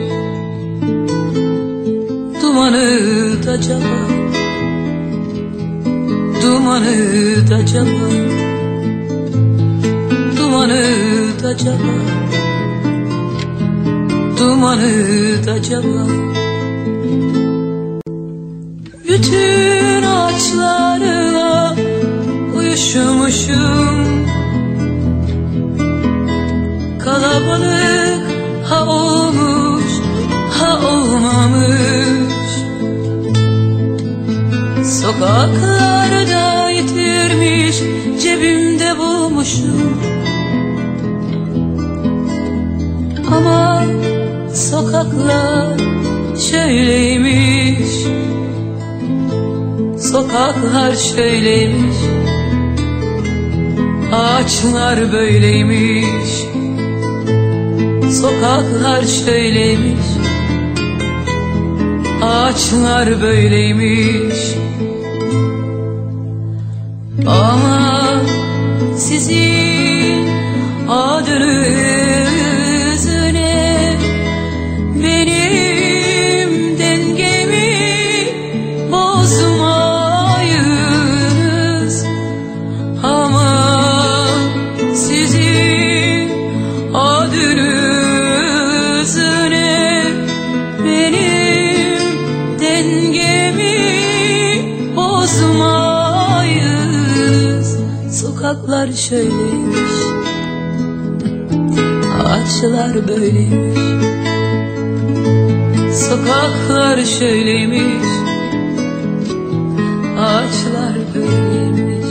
[2.42, 4.08] Dumanı da cama.
[6.44, 8.10] Dumanı da cama.
[10.38, 10.84] Dumanı
[11.44, 11.96] da cama.
[14.40, 16.08] Dumanı da cama.
[19.08, 21.76] Bütün ağaçlarla
[22.58, 24.19] uyuşmuşum
[27.22, 28.22] Kalabalık
[28.70, 29.92] ha olmuş
[30.60, 32.50] ha olmamış.
[35.02, 37.78] Sokaklarda yitirmiş
[38.24, 39.98] cebimde bulmuşum.
[43.38, 43.84] Ama
[44.54, 45.78] sokaklar
[46.52, 47.92] şöyleymiş.
[50.12, 51.98] Sokaklar şöyleymiş.
[54.14, 56.49] Ağaçlar böyleymiş
[58.22, 60.06] Sokaklar şöyleymiş
[62.24, 64.38] Ağaçlar böyleymiş.
[67.28, 67.79] Ama
[102.60, 103.80] Ağaçlar böyleymiş
[105.94, 108.10] Sokaklar şöyleymiş
[110.20, 112.08] Ağaçlar böyleymiş.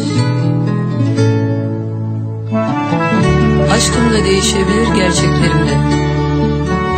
[3.73, 5.77] Aşkım da değişebilir gerçeklerim de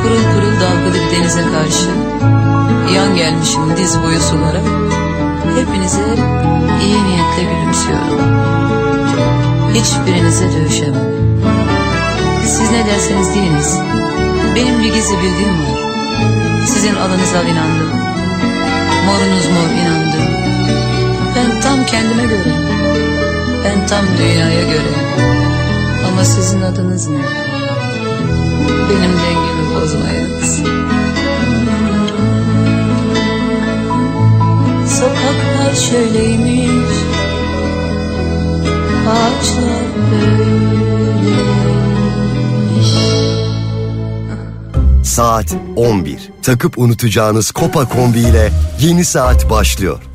[0.03, 1.91] Pırıl pırıl dalgalı bir denize karşı
[2.95, 4.61] Yan gelmişim diz boyu sulara.
[5.57, 6.15] Hepinize
[6.83, 8.21] iyi niyetle gülümsüyorum.
[9.75, 11.30] Hiçbirinize dövüşemem
[12.51, 13.79] Siz ne derseniz deyiniz
[14.55, 15.81] Benim bir gizli bildiğim var.
[16.67, 17.91] Sizin alınız al inandım.
[19.07, 20.35] Morunuz mor inandım
[21.37, 22.55] Ben tam kendime göre
[23.65, 24.93] Ben tam dünyaya göre.
[26.09, 27.19] Ama sizin adınız ne?
[28.91, 30.61] Benim dengemi bozmayınız.
[34.99, 36.97] Sokaklar şöyleymiş.
[39.09, 40.70] Ağaçlar böyleymiş
[45.11, 46.31] Saat 11.
[46.43, 50.10] Takıp unutacağınız Kopa kombi ile yeni saat başlıyor.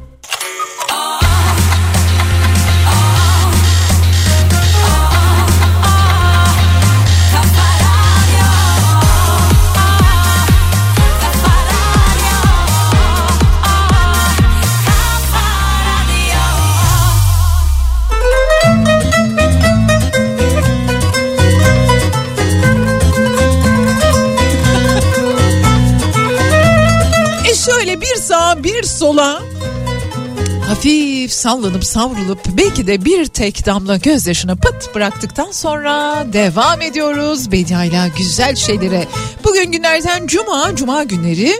[31.25, 38.07] Hafif sallanıp savrulup belki de bir tek damla gözyaşını pıt bıraktıktan sonra devam ediyoruz Bediayla
[38.17, 39.07] güzel şeylere.
[39.43, 41.53] Bugün günlerden cuma, cuma günleri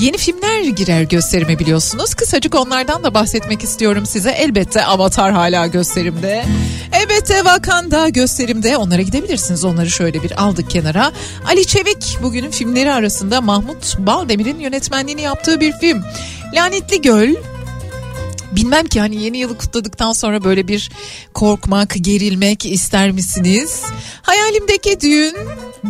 [0.00, 2.14] Yeni filmler girer gösterime biliyorsunuz.
[2.14, 4.30] Kısacık onlardan da bahsetmek istiyorum size.
[4.30, 6.44] Elbette Avatar hala gösterimde.
[6.92, 8.76] Elbette Wakanda gösterimde.
[8.76, 9.64] Onlara gidebilirsiniz.
[9.64, 11.12] Onları şöyle bir aldık kenara.
[11.46, 16.04] Ali Çevik bugünün filmleri arasında Mahmut Baldemir'in yönetmenliğini yaptığı bir film.
[16.54, 17.34] Lanetli Göl
[18.56, 20.90] Bilmem ki hani yeni yılı kutladıktan sonra böyle bir
[21.34, 23.82] korkmak, gerilmek ister misiniz?
[24.22, 25.36] Hayalimdeki düğün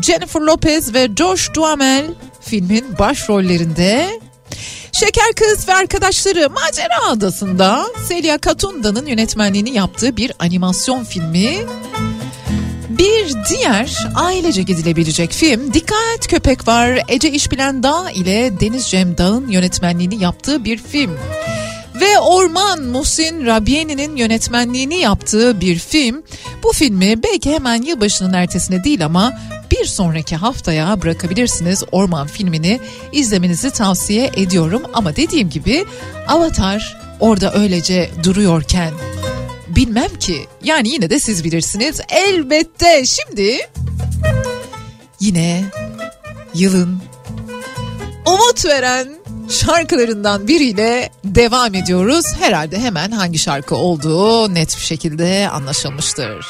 [0.02, 2.06] Jennifer Lopez ve Josh Duhamel
[2.40, 4.20] filmin başrollerinde.
[4.92, 11.56] Şeker Kız ve arkadaşları Macera Adası'nda Celia Katunda'nın yönetmenliğini yaptığı bir animasyon filmi.
[12.88, 19.48] Bir diğer ailece gidilebilecek film Dikkat Köpek Var Ece İşbilen Dağ ile Deniz Cem Dağ'ın
[19.48, 21.18] yönetmenliğini yaptığı bir film.
[22.00, 26.22] Ve Orman Muhsin Rabiyeni'nin yönetmenliğini yaptığı bir film.
[26.62, 29.38] Bu filmi belki hemen yılbaşının ertesine değil ama
[29.70, 32.80] bir sonraki haftaya bırakabilirsiniz Orman filmini
[33.12, 34.82] izlemenizi tavsiye ediyorum.
[34.94, 35.84] Ama dediğim gibi
[36.28, 38.90] Avatar orada öylece duruyorken
[39.68, 43.58] bilmem ki yani yine de siz bilirsiniz elbette şimdi
[45.20, 45.64] yine
[46.54, 47.02] yılın
[48.26, 52.26] umut veren şarkılarından biriyle devam ediyoruz.
[52.40, 56.46] Herhalde hemen hangi şarkı olduğu net bir şekilde anlaşılmıştır.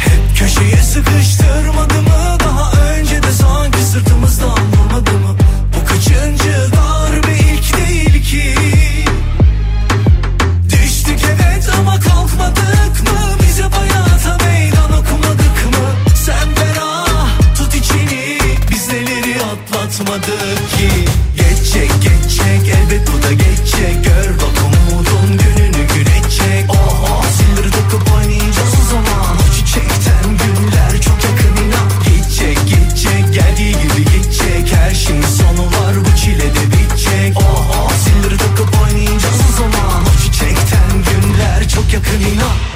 [0.00, 5.25] Hep köşeye sıkıştırmadı mı daha önce de sanki sırtımızdan vurmadı mı?
[42.06, 42.75] sakın inan.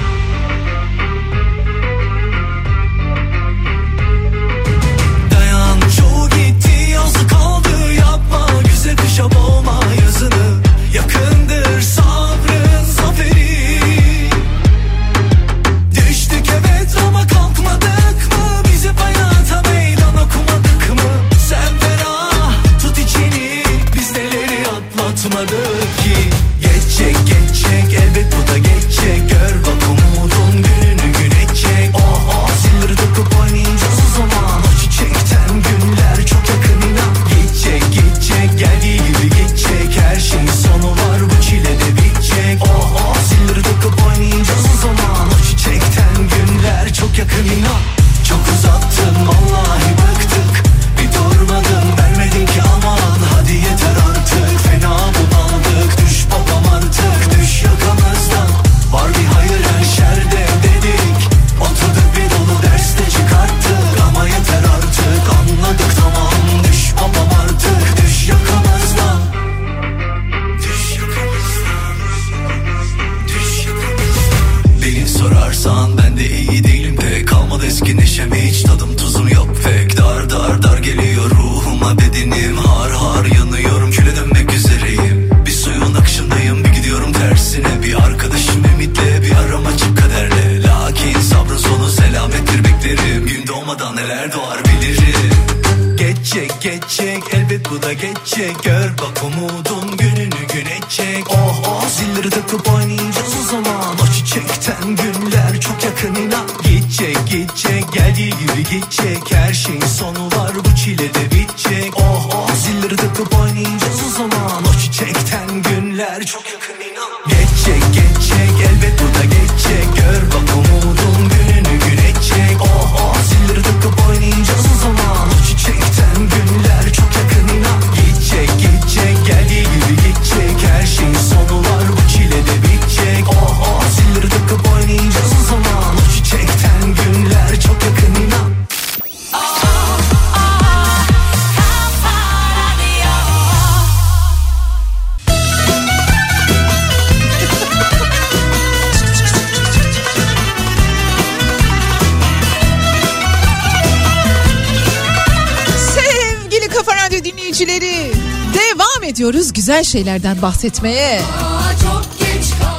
[159.71, 161.21] güzel şeylerden bahsetmeye.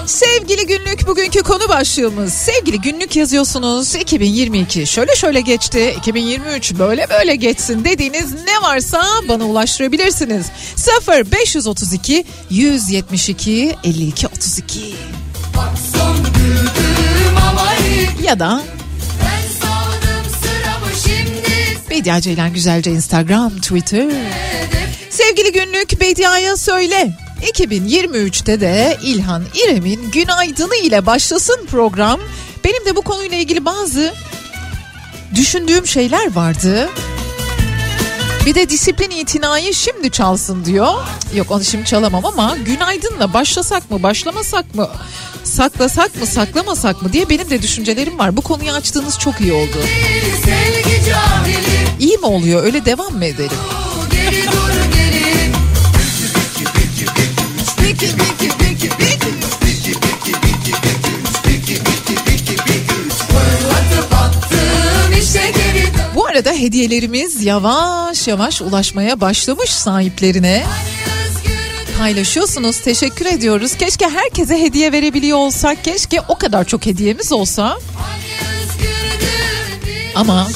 [0.06, 2.32] Sevgili günlük bugünkü konu başlığımız.
[2.32, 3.94] Sevgili günlük yazıyorsunuz.
[3.94, 5.94] 2022 şöyle şöyle geçti.
[5.98, 10.46] 2023 böyle böyle geçsin dediğiniz ne varsa bana ulaştırabilirsiniz.
[10.76, 14.80] 0 532 172 52 32.
[18.22, 18.62] Ya da
[21.90, 24.31] Medya Ceylan Güzelce Instagram, Twitter
[25.52, 27.12] günlük Bedia'ya söyle.
[27.52, 32.20] 2023'te de İlhan İrem'in günaydını ile başlasın program.
[32.64, 34.14] Benim de bu konuyla ilgili bazı
[35.34, 36.90] düşündüğüm şeyler vardı.
[38.46, 40.94] Bir de disiplin itinayı şimdi çalsın diyor.
[41.34, 44.88] Yok onu şimdi çalamam ama günaydınla başlasak mı başlamasak mı
[45.44, 48.36] saklasak mı saklamasak mı diye benim de düşüncelerim var.
[48.36, 49.76] Bu konuyu açtığınız çok iyi oldu.
[52.00, 53.58] İyi mi oluyor öyle devam mı edelim?
[66.14, 70.64] Bu arada hediyelerimiz yavaş yavaş ulaşmaya başlamış sahiplerine.
[71.98, 72.80] Paylaşıyorsunuz.
[72.80, 73.74] Teşekkür ediyoruz.
[73.74, 75.84] Keşke herkese hediye verebiliyor olsak.
[75.84, 77.78] Keşke o kadar çok hediyemiz olsa.
[80.14, 80.48] Ama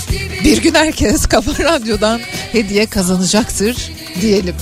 [0.45, 2.21] bir gün herkes Kafa Radyo'dan
[2.53, 3.77] hediye kazanacaktır
[4.21, 4.55] diyelim.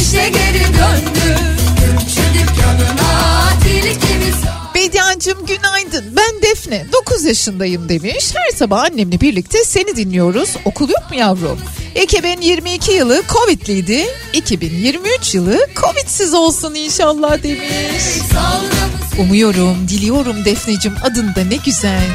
[0.00, 0.32] İşte
[4.74, 6.16] Bediacığım günaydın.
[6.16, 6.86] Ben Defne.
[6.92, 8.24] 9 yaşındayım demiş.
[8.34, 10.56] Her sabah annemle birlikte seni dinliyoruz.
[10.64, 11.58] Okul yok mu yavrum?
[12.02, 14.06] 2022 yılı Covid'liydi.
[14.32, 18.02] 2023 yılı Covid'siz olsun inşallah demiş.
[19.18, 22.08] Umuyorum, diliyorum Defneciğim adın da ne güzel.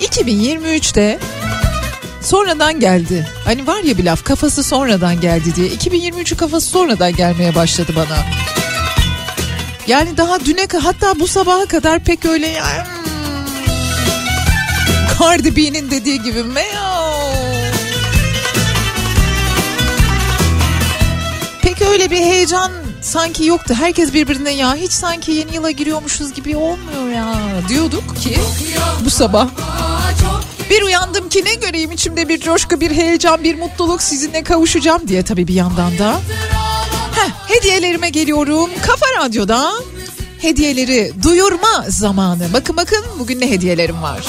[0.00, 1.18] ...2023'te
[2.26, 3.26] sonradan geldi.
[3.44, 5.68] Hani var ya bir laf kafası sonradan geldi diye.
[5.68, 8.18] 2023'ü kafası sonradan gelmeye başladı bana.
[9.86, 13.46] Yani daha düne hatta bu sabaha kadar pek öyle ya, hmm,
[15.20, 17.76] Cardi B'nin dediği gibi meow.
[21.62, 22.72] Pek öyle bir heyecan
[23.02, 23.74] sanki yoktu.
[23.78, 27.34] Herkes birbirine ya hiç sanki yeni yıla giriyormuşuz gibi olmuyor ya
[27.68, 28.38] diyorduk ki
[29.04, 29.48] bu sabah
[30.70, 35.22] bir uyandım ki ne göreyim içimde bir coşku, bir heyecan, bir mutluluk sizinle kavuşacağım diye
[35.22, 36.20] tabii bir yandan da.
[37.12, 38.70] Heh, hediyelerime geliyorum.
[38.86, 39.72] Kafa Radyo'da
[40.40, 42.52] hediyeleri duyurma zamanı.
[42.52, 44.20] Bakın bakın bugün ne hediyelerim var.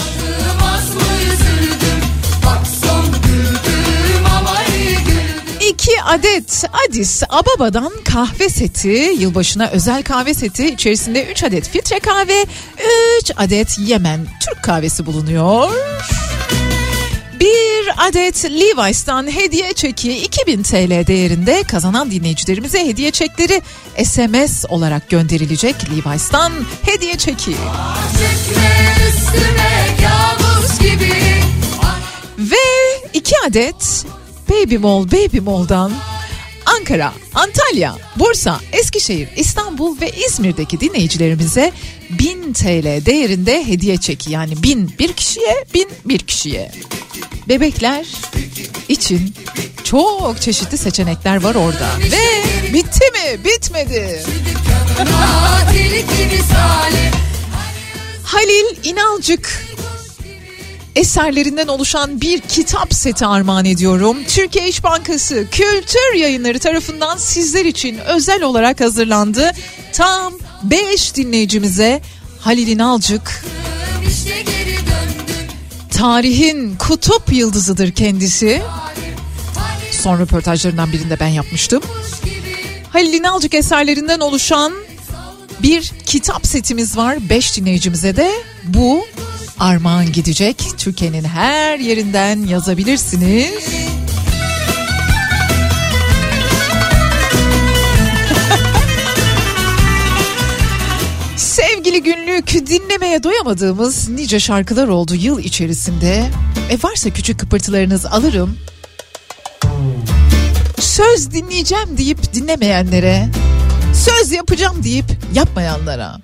[5.70, 12.46] 2 adet Adis Ababa'dan kahve seti, yılbaşına özel kahve seti içerisinde 3 adet filtre kahve,
[13.22, 15.72] 3 adet Yemen Türk kahvesi bulunuyor.
[17.40, 23.62] Bir adet Levi's'tan hediye çeki 2000 TL değerinde kazanan dinleyicilerimize hediye çekleri
[24.04, 27.52] SMS olarak gönderilecek Levi's'tan hediye çeki.
[32.38, 32.56] Ve
[33.14, 34.06] iki adet
[34.50, 35.92] Baby Mall Baby Mall'dan
[36.80, 41.72] Ankara, Antalya, Bursa, Eskişehir, İstanbul ve İzmir'deki dinleyicilerimize
[42.10, 46.72] 1000 TL değerinde hediye çeki yani 1000 bir kişiye 1000 bir kişiye.
[47.50, 48.08] Bebekler
[48.89, 49.34] için
[49.84, 51.89] çok çeşitli seçenekler var orada.
[52.12, 53.43] Ve bitti mi?
[53.45, 54.24] Bitmedi.
[58.24, 59.66] Halil İnalcık
[60.95, 64.18] eserlerinden oluşan bir kitap seti armağan ediyorum.
[64.28, 69.52] Türkiye İş Bankası Kültür Yayınları tarafından sizler için özel olarak hazırlandı.
[69.93, 70.34] Tam
[70.64, 72.02] 5 dinleyicimize
[72.39, 73.45] Halil İnalcık
[74.08, 74.77] İşte.
[75.98, 78.62] Tarihin kutup yıldızıdır kendisi.
[79.91, 81.84] Son röportajlarından birinde ben yapmıştım.
[82.89, 84.74] Halil İnalcık eserlerinden oluşan
[85.64, 87.30] bir kitap setimiz var.
[87.30, 88.32] 5 dinleyicimize de
[88.64, 89.06] bu
[89.60, 90.64] armağan gidecek.
[90.78, 93.70] Türkiye'nin her yerinden yazabilirsiniz.
[101.98, 106.26] Sevgili günlük dinlemeye doyamadığımız nice şarkılar oldu yıl içerisinde.
[106.70, 108.58] E varsa küçük kıpırtılarınız alırım.
[110.80, 113.30] Söz dinleyeceğim deyip dinlemeyenlere,
[113.93, 116.18] söz yapacağım deyip yapmayanlara.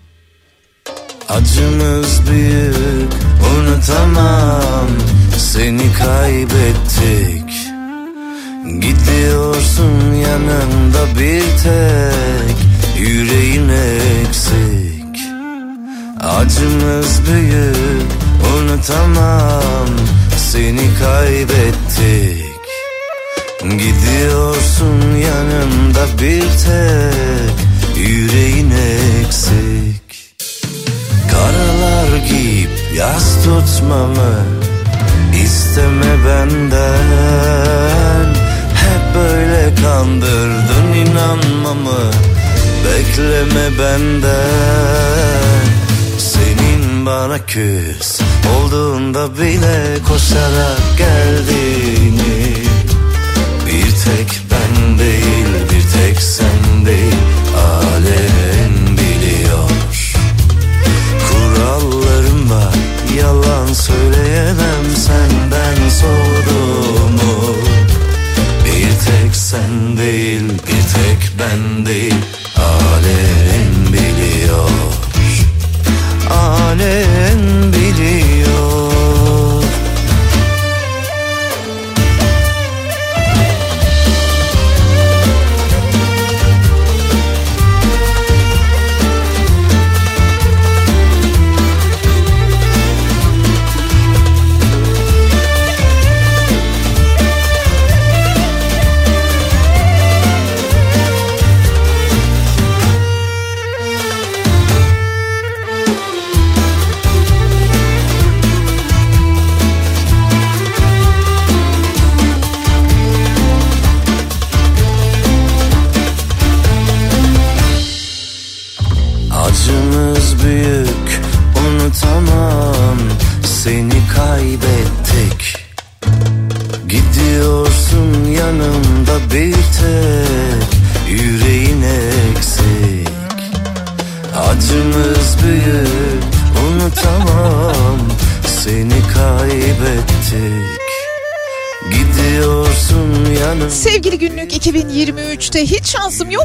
[1.29, 3.13] Acımız büyük
[3.57, 4.87] unutamam
[5.37, 7.53] Seni kaybettik
[8.65, 12.57] Gidiyorsun yanında bir tek
[12.99, 14.82] Yüreğin eksik
[16.23, 18.07] Acımız büyük
[18.55, 19.87] unutamam.
[20.37, 22.45] Seni kaybettik.
[23.61, 27.53] Gidiyorsun yanımda bir tek.
[27.97, 30.33] Yüreğin eksik.
[31.31, 34.35] Karalar giyip yaz tutmamı
[35.43, 38.27] isteme benden.
[38.75, 42.11] Hep böyle kandırdın inanmamı.
[42.85, 45.82] Bekleme benden
[47.05, 48.21] bana küs.
[48.57, 51.82] Olduğunda bile koşarak geldiğini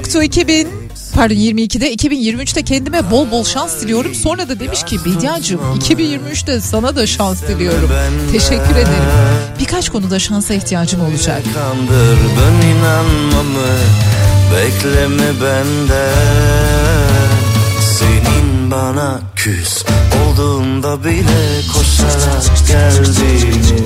[0.09, 0.69] yoktu 2000
[1.15, 4.15] pardon 22'de 2023'te kendime bol bol şans diliyorum.
[4.15, 7.91] Sonra da demiş ki Bediacığım 2023'te sana da şans diliyorum.
[8.33, 9.09] Teşekkür ederim.
[9.61, 11.43] Birkaç konuda şansa ihtiyacım olacak.
[11.55, 13.77] Kandır ben inanmamı
[14.55, 16.13] Bekleme benden
[17.81, 19.85] Senin bana küs
[20.27, 23.83] Olduğunda bile koşarak geldiğini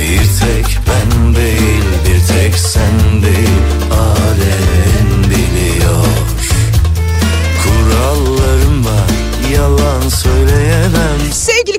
[0.00, 3.60] Bir tek ben değil Bir tek sen değil
[3.90, 6.06] Alem biliyor.
[7.62, 9.10] Kurallarım var
[9.52, 11.18] Yalan söyleyemem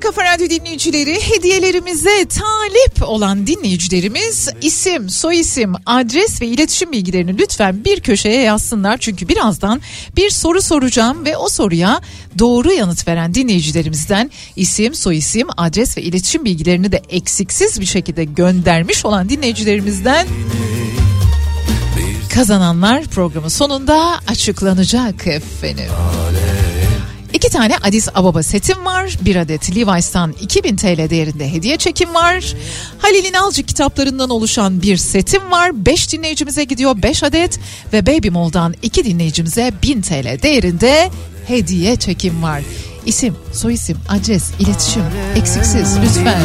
[0.08, 8.00] Kafa Radyo dinleyicileri hediyelerimize talip olan dinleyicilerimiz isim, soyisim, adres ve iletişim bilgilerini lütfen bir
[8.00, 8.98] köşeye yazsınlar.
[8.98, 9.82] Çünkü birazdan
[10.16, 12.02] bir soru soracağım ve o soruya
[12.40, 19.06] doğru yanıt veren dinleyicilerimizden isim, soyisim, adres ve iletişim bilgilerini de eksiksiz bir şekilde göndermiş
[19.06, 20.28] olan dinleyicilerimizden
[22.34, 25.92] kazananlar programın sonunda açıklanacak efendim.
[27.34, 29.18] İki tane Addis Ababa setim var.
[29.22, 32.54] Bir adet Levi's'tan 2000 TL değerinde hediye çekim var.
[32.98, 35.86] Halil İnalcı kitaplarından oluşan bir setim var.
[35.86, 37.60] 5 dinleyicimize gidiyor 5 adet.
[37.94, 41.10] Ve Baby Mall'dan 2 dinleyicimize 1000 TL değerinde
[41.48, 42.62] hediye çekim var.
[43.06, 45.04] İsim, soyisim, adres, iletişim
[45.36, 46.42] eksiksiz lütfen.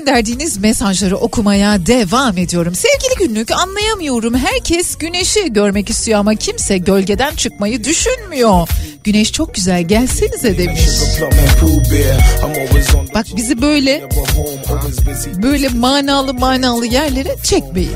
[0.00, 2.74] Gönderdiğiniz mesajları okumaya devam ediyorum.
[2.74, 4.34] Sevgili günlük anlayamıyorum.
[4.34, 8.68] Herkes güneşi görmek istiyor ama kimse gölgeden çıkmayı düşünmüyor.
[9.04, 10.80] Güneş çok güzel gelsenize demiş.
[13.14, 14.08] Bak bizi böyle
[15.42, 17.92] böyle manalı manalı yerlere çekmeyin.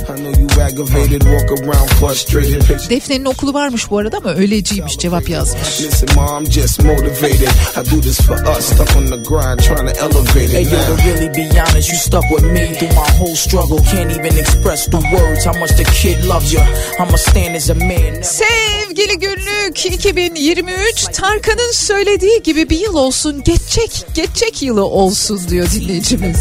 [2.91, 5.81] Defne'nin okulu varmış bu arada ama öğleciymiş cevap yazmış.
[5.81, 7.49] Listen, mom, I'm just motivated.
[7.77, 10.53] I do this for us, stuck on the grind, trying to elevate it.
[10.53, 13.79] Hey, yo, to really be honest, you stuck with me through my whole struggle.
[13.79, 16.61] Can't even express through words how much the kid loves you.
[16.99, 18.23] I'ma stand as a man.
[18.23, 26.36] Sevgili günlük 2023 Tarkan'ın söylediği gibi bir yıl olsun geçecek geçecek yılı olsun diyor dinleyicimiz.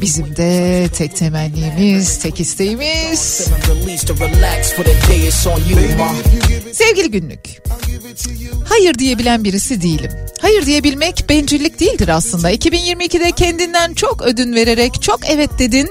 [0.00, 3.48] Bizim de tek temennimiz tek isteğimiz.
[6.72, 7.40] Sevgili günlük.
[8.68, 10.10] Hayır diyebilen birisi değilim.
[10.40, 12.52] Hayır diyebilmek bencillik değildir aslında.
[12.52, 15.90] 2022'de kendinden çok ödün vererek çok evet dedin.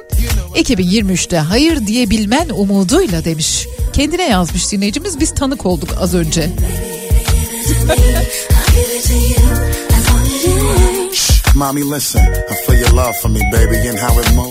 [0.55, 3.67] 2023'te hayır diyebilmen umuduyla demiş.
[3.93, 6.49] Kendine yazmış dinleyicimiz biz tanık olduk az önce.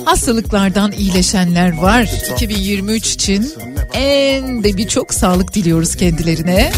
[0.07, 2.11] Hastalıklardan iyileşenler var.
[2.33, 3.55] 2023 için
[3.95, 6.73] en de birçok sağlık diliyoruz kendilerine.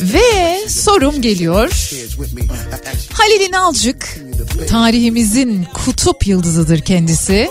[0.00, 1.90] Ve sorum geliyor.
[3.12, 4.18] Halil İnalcık
[4.68, 7.48] tarihimizin kutup yıldızıdır kendisi.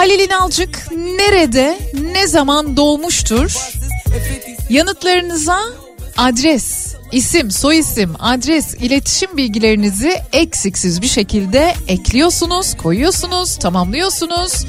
[0.00, 1.78] Halil İnalcık nerede,
[2.12, 3.72] ne zaman doğmuştur?
[4.70, 5.60] Yanıtlarınıza
[6.16, 14.64] adres, isim, soyisim, adres, iletişim bilgilerinizi eksiksiz bir şekilde ekliyorsunuz, koyuyorsunuz, tamamlıyorsunuz.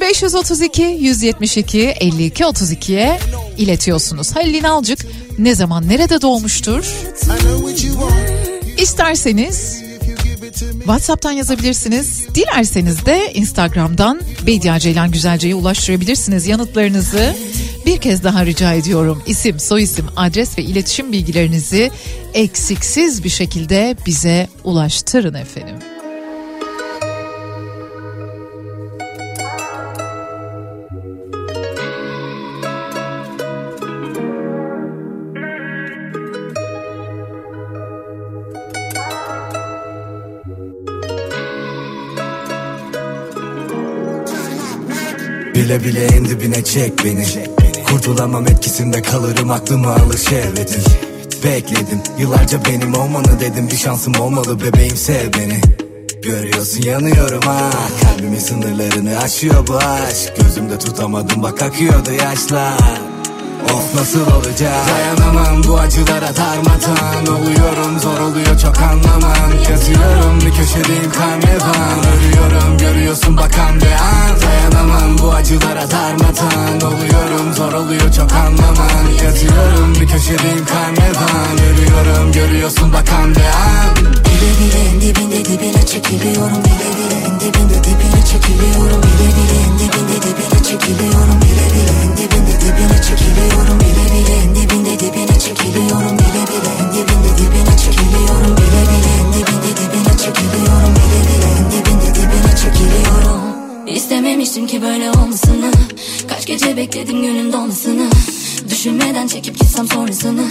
[0.00, 3.18] 0532 172 52 32'ye
[3.58, 4.36] iletiyorsunuz.
[4.36, 5.06] Halil İnalcık
[5.38, 6.94] ne zaman nerede doğmuştur?
[8.78, 9.87] İsterseniz
[10.58, 12.26] WhatsApp'tan yazabilirsiniz.
[12.34, 17.34] Dilerseniz de Instagram'dan Beydia Ceylan Güzelce'ye ulaştırabilirsiniz yanıtlarınızı.
[17.86, 21.90] Bir kez daha rica ediyorum isim, soyisim, adres ve iletişim bilgilerinizi
[22.34, 25.76] eksiksiz bir şekilde bize ulaştırın efendim.
[45.68, 47.26] Bile bile en dibine çek beni.
[47.84, 50.82] Kurtulamam etkisinde kalırım aklımı alır şehvetin
[51.44, 53.70] Bekledim yıllarca benim olmanı dedim.
[53.70, 55.60] Bir şansım olmalı bebeğim sev beni.
[56.22, 57.70] Görüyorsun yanıyorum ha.
[58.02, 60.36] Kalbimin sınırlarını aşıyor bu aşk.
[60.40, 63.00] Gözümde tutamadım bak akıyordu yaşlar.
[63.64, 64.88] Of nasıl olacak?
[64.88, 69.52] Dayanamam bu acılara darmadan Oluyorum zor oluyor çok anlamam.
[69.70, 74.57] Yatıyorum bir köşedeyim karnevan Ölüyorum görüyorsun bakan bir an
[75.78, 83.40] acılara darmadan Oluyorum zor oluyor çok anlamam Yatıyorum bir köşedeyim karnevan Ölüyorum görüyorsun bakan bir
[83.40, 89.02] an Bile bile en dibinde dibine çekiliyorum Bile bile en dibinde dibine çekiliyorum.
[89.02, 93.80] Bile bile en dibinde dibine çekiliyorum Bile bile en dibinde dibine çekiliyorum.
[93.80, 96.27] Bile bile en dibinde dibine çekiliyorum
[104.82, 105.70] böyle olmasını
[106.28, 108.10] Kaç gece bekledim günün dolmasını.
[108.70, 110.42] Düşünmeden çekip gitsem sonrasını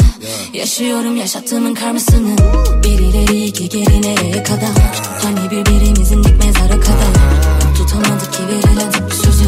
[0.54, 2.38] Yaşıyorum yaşattığımın karmasını.
[2.84, 5.02] Bir ileri iki geri nereye kadar?
[5.24, 7.14] Hani birbirimizin dik mezara kadar?
[7.78, 8.92] Tutamadık ki verilen
[9.24, 9.46] sözü.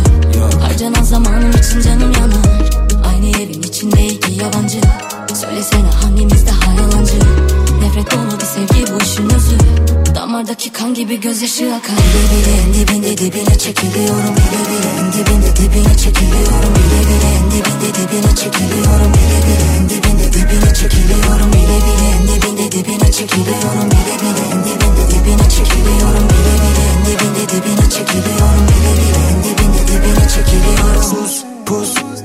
[0.62, 2.70] Harcanan zamanım için canım yanar.
[3.10, 4.82] Aynı evin içinde iki yabancı.
[5.42, 7.14] Söylesene hangimiz daha yalancı?
[7.82, 9.58] Nefret dolu bir sevgi bu işin özü
[10.30, 15.56] Damardaki kan gibi gözyaşı akar Bile bile en dibinde dibine çekiliyorum Bile bile en dibinde
[15.56, 21.78] dibine çekiliyorum Bile bile en dibinde dibine çekiliyorum Bile bile en dibinde dibine çekiliyorum Bile
[21.86, 27.44] bile en dibinde dibine çekiliyorum Bile bile en dibinde dibine çekiliyorum Bile bile en dibinde
[27.52, 32.09] dibine çekiliyorum Bile bile en dibinde dibine çekiliyorum Sus pus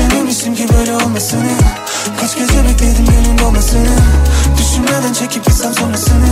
[0.00, 1.52] İstememiştim ki böyle olmasını.
[2.20, 3.96] Kaç gece bekledim günün dolmasını
[4.58, 6.30] Düşünmeden çekip gitsem sonrasını.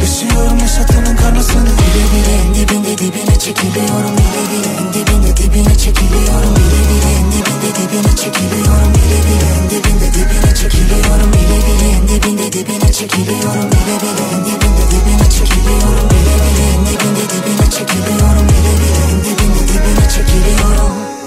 [0.00, 4.14] Yaşıyorum yaşattığının karmasını Bile bile en dibinde dibine çekiliyorum.
[4.18, 6.54] Bile bile en dibinde dibine çekiliyorum.
[6.56, 8.90] Bile bile en dibinde dibine çekiliyorum.
[8.96, 11.32] Bile bile en dibinde dibine çekiliyorum.
[11.34, 13.68] Bile bile en dibinde dibine çekiliyorum.
[13.72, 16.06] Bile bile en dibinde dibine çekiliyorum.
[16.12, 18.46] Bile bile en dibinde dibine çekiliyorum.
[18.50, 21.23] Bile bile en dibinde dibine çekiliyorum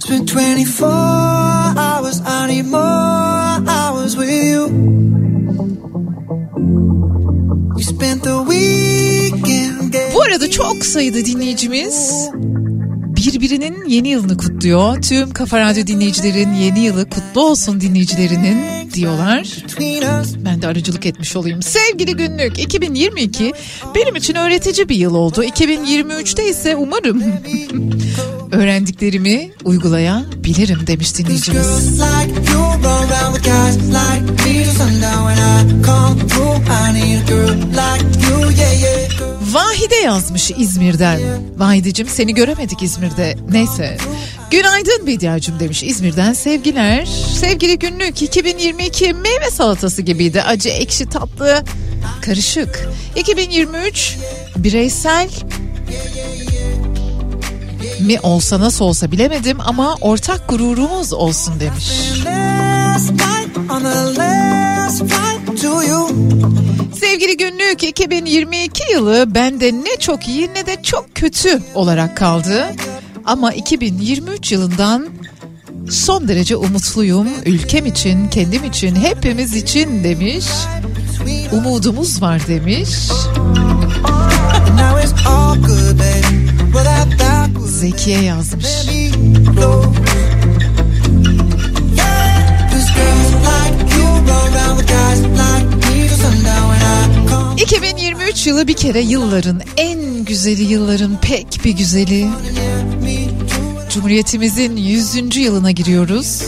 [0.00, 0.88] Spent 24
[1.76, 4.68] hours, I need more hours with you.
[7.76, 9.94] You spent the weekend.
[10.14, 12.30] Bu arada çok sayıda dinleyicimiz
[13.16, 15.02] birbirinin yeni yılını kutluyor.
[15.02, 19.56] Tüm Kafa Radyo dinleyicilerin yeni yılı kutlu olsun dinleyicilerinin diyorlar.
[20.44, 21.62] Ben de aracılık etmiş olayım.
[21.62, 23.52] Sevgili günlük 2022
[23.94, 25.44] benim için öğretici bir yıl oldu.
[25.44, 27.22] 2023'te ise umarım
[28.52, 31.66] öğrendiklerimi uygulayabilirim demiş dinleyicimiz.
[39.52, 41.20] Vahide yazmış İzmir'den.
[41.56, 43.36] Vahideciğim seni göremedik İzmir'de.
[43.50, 43.96] Neyse.
[44.50, 47.06] Günaydın Bediacım demiş İzmir'den sevgiler.
[47.40, 50.42] Sevgili günlük 2022 meyve salatası gibiydi.
[50.42, 51.64] Acı, ekşi, tatlı,
[52.20, 52.88] karışık.
[53.16, 54.16] 2023
[54.56, 55.28] bireysel
[58.00, 61.84] mi olsa nasıl olsa bilemedim ama ortak gururumuz olsun demiş.
[67.00, 72.66] Sevgili günlük 2022 yılı bende ne çok iyi ne de çok kötü olarak kaldı.
[73.24, 75.08] Ama 2023 yılından
[75.90, 77.28] son derece umutluyum.
[77.46, 80.46] Ülkem için, kendim için, hepimiz için demiş.
[81.52, 82.88] Umudumuz var demiş.
[87.82, 88.66] Zekiye yazmış.
[97.56, 102.28] ...2023 yılı bir kere yılların en güzeli yılların pek bir güzeli.
[103.90, 105.36] Cumhuriyetimizin 100.
[105.36, 106.42] yılına giriyoruz.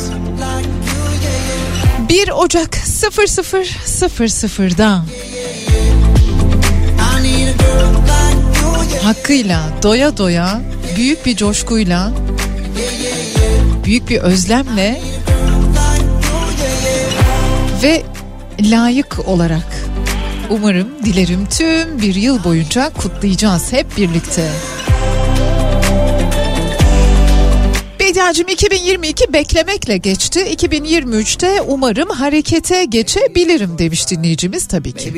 [2.09, 5.05] 1 Ocak 00.00'da
[9.03, 10.61] hakkıyla doya doya
[10.97, 12.13] büyük bir coşkuyla
[13.85, 15.01] büyük bir özlemle
[17.83, 18.03] ve
[18.61, 19.85] layık olarak
[20.51, 24.51] umarım dilerim tüm bir yıl boyunca kutlayacağız hep birlikte.
[28.01, 30.41] Bediacım 2022 beklemekle geçti.
[30.41, 35.15] 2023'te umarım harekete geçebilirim demiş dinleyicimiz tabii ki.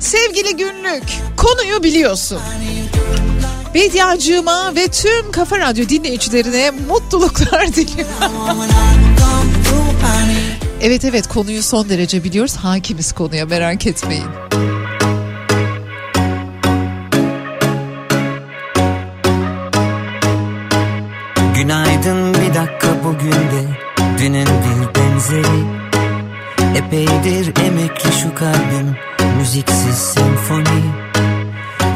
[0.00, 1.04] Sevgili günlük
[1.36, 2.38] konuyu biliyorsun.
[3.74, 8.12] Bediacığıma ve tüm Kafa Radyo dinleyicilerine mutluluklar diliyorum.
[10.80, 12.56] evet evet konuyu son derece biliyoruz.
[12.56, 14.26] Hakimiz konuya merak etmeyin.
[21.54, 23.68] Günaydın bir dakika bugün de
[24.18, 25.64] dünün bir benzeri
[26.76, 28.96] Epeydir emekli şu kalbim
[29.38, 31.07] müziksiz senfoni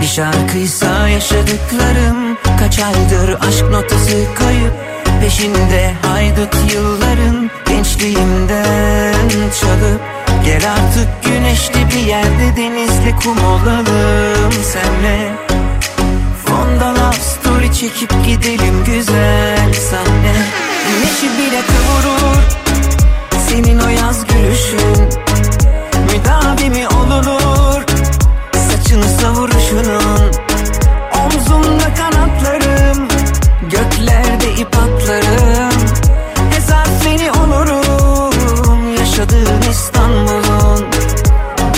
[0.02, 4.72] Bir şarkıysa yaşadıklarım kaç aydır aşk notası kayıp.
[5.20, 9.28] Peşinde haydut yılların gençliğimden
[9.60, 10.00] çalıp.
[10.44, 15.32] Gel artık güneşli bir yerde denizli kum olalım senle.
[16.44, 20.34] Fonda love story çekip gidelim güzel sahne
[20.88, 22.42] Güneşi bile kavurur
[23.48, 25.08] senin o yaz gülüşün.
[26.12, 27.91] Müdavimi olunur
[28.92, 30.30] saçını savuruşunun
[31.24, 33.08] Omzumda kanatlarım
[33.62, 35.80] göklerde ip atlarım.
[36.50, 40.86] Hezar seni olurum yaşadığın İstanbul'un.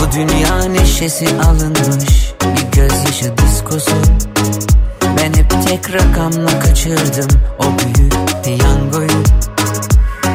[0.00, 3.96] Bu dünya neşesi alınmış bir gözyaşı diskosu.
[5.02, 9.22] Ben hep tek rakamla kaçırdım o büyük piyangoyu.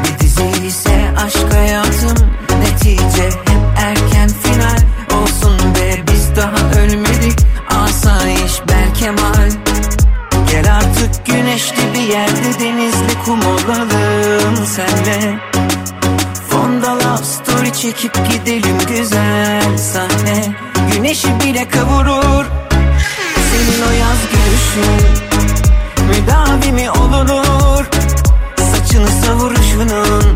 [0.03, 2.30] Bir dizi ise aşk hayatım
[2.61, 3.48] netice
[13.70, 15.39] kum olalım senle.
[16.49, 20.55] Fonda love story çekip gidelim güzel sahne.
[20.93, 22.45] Güneşi bile kavurur.
[23.51, 25.07] Senin o yaz gülüşün
[26.07, 27.86] Müdavimi olunur.
[28.57, 30.36] Saçını savuruşunun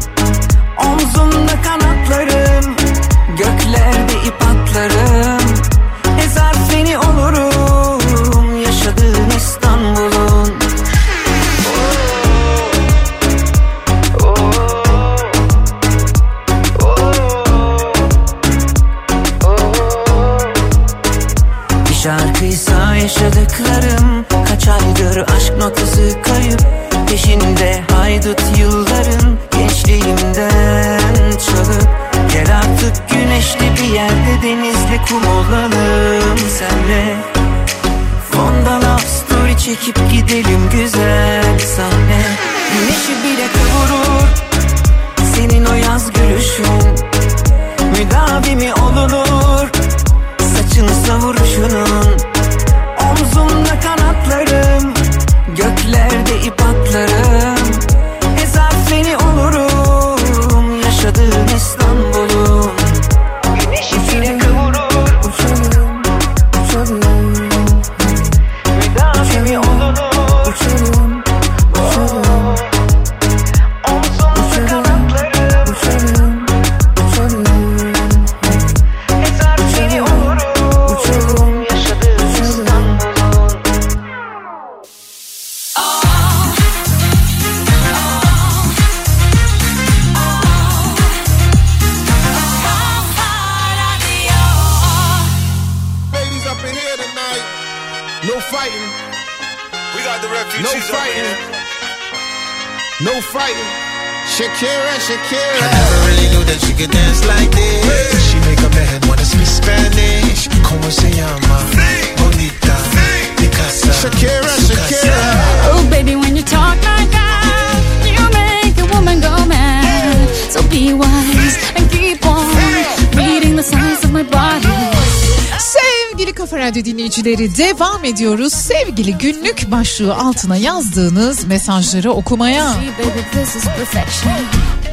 [127.44, 128.54] dinleyicileri devam ediyoruz.
[128.54, 132.76] Sevgili günlük başlığı altına yazdığınız mesajları okumaya.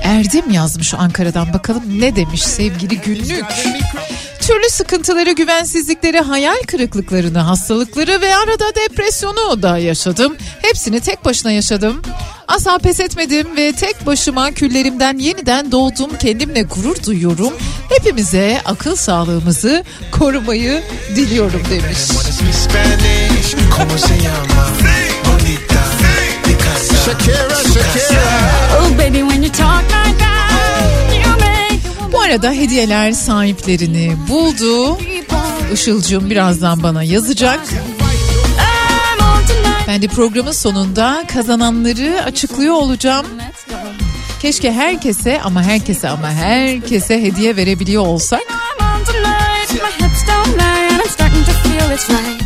[0.03, 3.44] Erdem yazmış Ankara'dan bakalım ne demiş sevgili günlük.
[4.40, 10.36] Türlü sıkıntıları, güvensizlikleri, hayal kırıklıklarını, hastalıkları ve arada depresyonu da yaşadım.
[10.62, 12.03] Hepsini tek başına yaşadım.
[12.51, 16.11] Asla pes etmedim ve tek başıma küllerimden yeniden doğdum.
[16.18, 17.53] Kendimle gurur duyuyorum.
[17.88, 20.82] Hepimize akıl sağlığımızı korumayı
[21.16, 21.98] diliyorum demiş.
[28.78, 34.98] Oh, baby, when you talk like that, you make Bu arada hediyeler sahiplerini buldu.
[35.74, 37.61] Işılcığım birazdan bana yazacak.
[39.91, 43.26] Ben de programın sonunda kazananları açıklıyor olacağım.
[44.43, 48.41] Keşke herkese ama herkese ama herkese hediye verebiliyor olsak.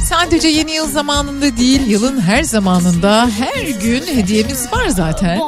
[0.09, 5.39] Sadece yeni yıl zamanında değil, yılın her zamanında her gün hediyemiz var zaten.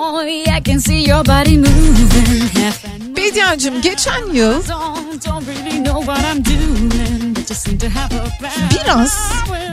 [3.16, 4.62] Bediacığım geçen yıl
[8.70, 9.18] biraz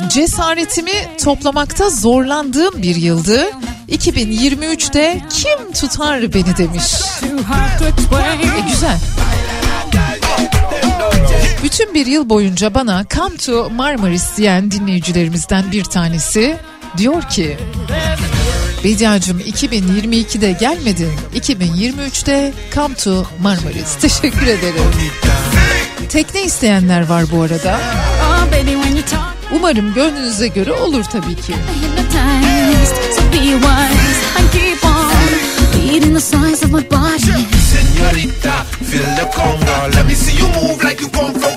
[0.09, 3.45] cesaretimi toplamakta zorlandığım bir yıldı.
[3.89, 6.83] 2023'te kim tutar beni demiş.
[7.23, 8.97] E, güzel.
[11.63, 16.57] Bütün bir yıl boyunca bana Come to Marmaris diyen dinleyicilerimizden bir tanesi
[16.97, 17.57] diyor ki
[18.83, 24.83] Bediacığım 2022'de gelmedin 2023'te Come to Marmaris teşekkür ederim.
[26.09, 27.79] Tekne isteyenler var bu arada.
[28.23, 28.51] Oh,
[29.55, 31.53] Umarım gönlünüze göre olur tabii ki.
[36.13, 36.19] the
[36.63, 37.31] of my body.
[37.73, 39.87] Señorita, feel the conga.
[39.95, 41.55] Let me see you move like you come from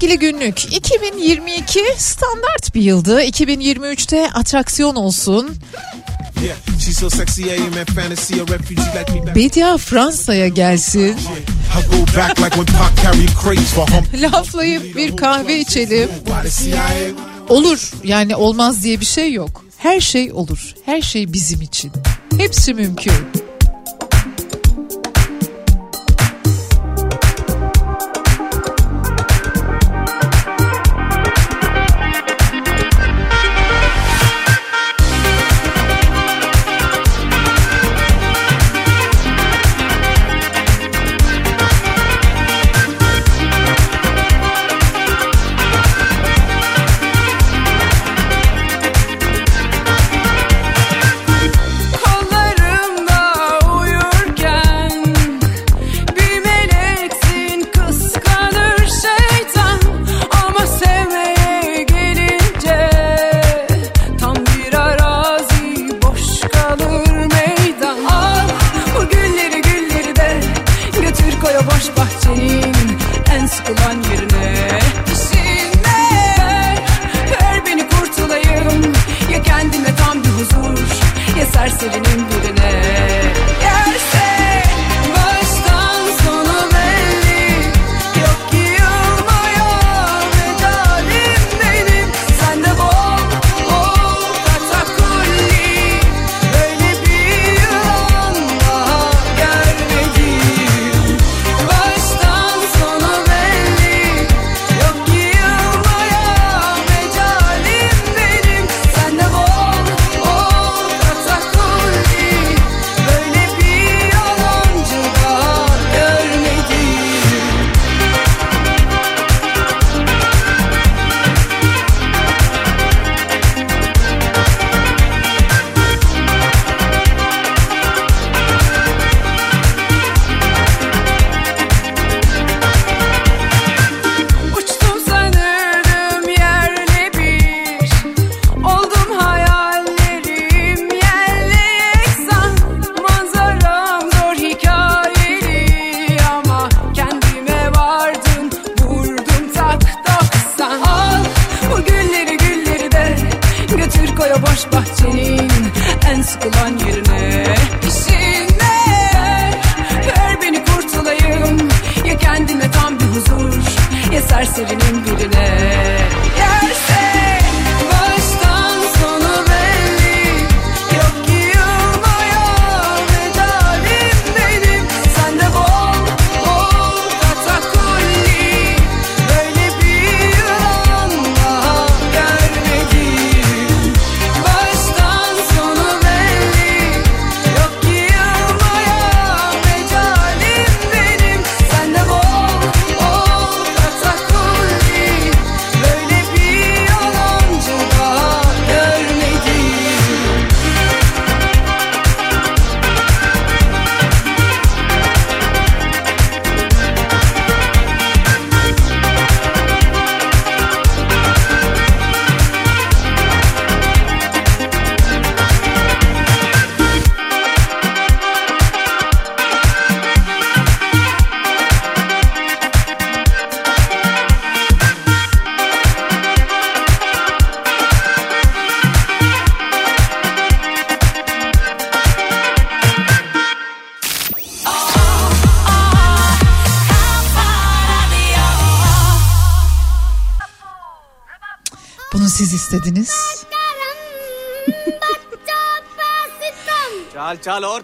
[0.00, 3.22] Sevgili günlük 2022 standart bir yıldı.
[3.22, 5.56] 2023'te atraksiyon olsun.
[9.36, 11.16] Bedia Fransa'ya gelsin.
[14.14, 16.10] Laflayıp bir kahve içelim.
[17.48, 19.64] Olur yani olmaz diye bir şey yok.
[19.78, 20.74] Her şey olur.
[20.86, 21.92] Her şey bizim için.
[22.38, 23.47] Hepsi mümkün.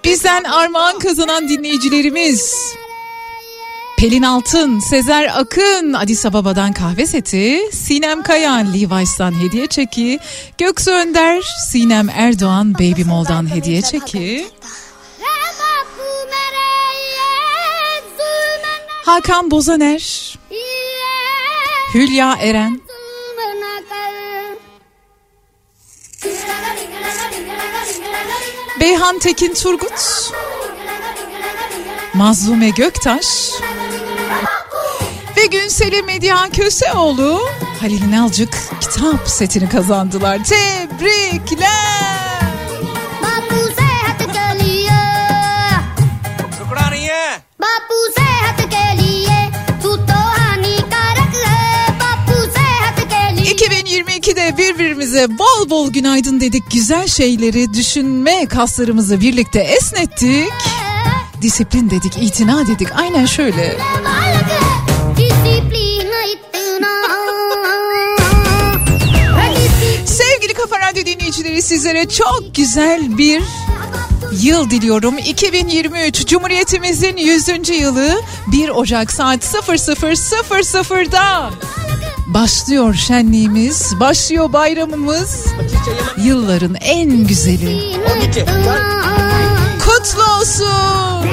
[0.04, 2.54] Bizden armağan kazanan dinleyicilerimiz.
[3.96, 10.18] Pelin Altın, Sezer Akın, Addis Ababa'dan kahve seti, Sinem Kayan, Levi's'tan hediye çeki,
[10.58, 14.46] Göksu Önder, Sinem Erdoğan, Baby Mall'dan hediye çeki,
[19.04, 20.34] Hakan Bozaner,
[21.94, 22.80] Hülya Eren,
[29.04, 30.32] Beyhan Tekin Turgut,
[32.14, 33.50] Mazlume Göktaş
[35.36, 37.40] ve Günseli Medya Köseoğlu
[37.80, 40.44] Halil Nalcık kitap setini kazandılar.
[40.44, 41.93] Tebrikler.
[55.04, 56.70] kendimize bol bol günaydın dedik.
[56.70, 60.52] Güzel şeyleri düşünme kaslarımızı birlikte esnettik.
[61.42, 62.88] Disiplin dedik, itina dedik.
[62.96, 63.76] Aynen şöyle.
[70.06, 73.42] Sevgili Kafa Radyo dinleyicileri sizlere çok güzel bir
[74.42, 75.18] yıl diliyorum.
[75.18, 77.48] 2023 Cumhuriyetimizin 100.
[77.80, 78.20] yılı
[78.52, 81.50] 1 Ocak saat 00.00'da
[82.34, 85.46] Başlıyor şenliğimiz, başlıyor bayramımız.
[86.18, 87.96] Yılların en güzeli.
[89.84, 91.28] Kutlu olsun.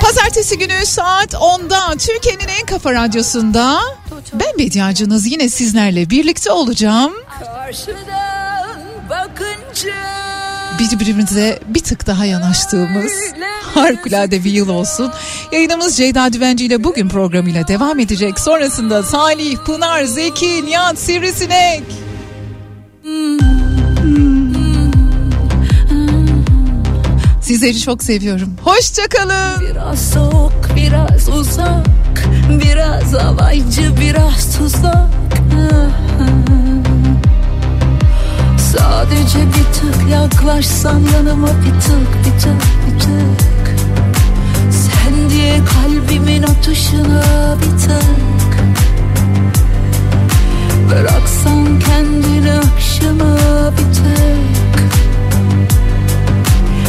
[0.00, 3.80] Pazartesi günü saat 10'da Türkiye'nin en kafa radyosunda
[4.32, 7.12] ben Bediacınız yine sizlerle birlikte olacağım.
[7.44, 8.38] Karşıdan
[10.78, 13.12] birbirimize bir tık daha yanaştığımız
[13.78, 15.10] harikulade bir yıl olsun.
[15.52, 18.40] Yayınımız Ceyda Düvenci ile bugün programıyla devam edecek.
[18.40, 21.82] Sonrasında Salih, Pınar, Zeki, Nihat, Sivrisinek.
[27.42, 28.56] Sizleri çok seviyorum.
[28.64, 29.60] Hoşçakalın.
[29.60, 31.86] Biraz soğuk, biraz uzak
[32.64, 35.08] Biraz alaycı, biraz tuzak
[38.58, 43.37] Sadece bir tık yaklaşsan yanıma bir tık, bir tık, bir tık
[45.38, 48.58] diye kalbimin atışına bir tık
[50.90, 53.36] Bıraksan kendini akşama
[53.72, 54.82] bir tık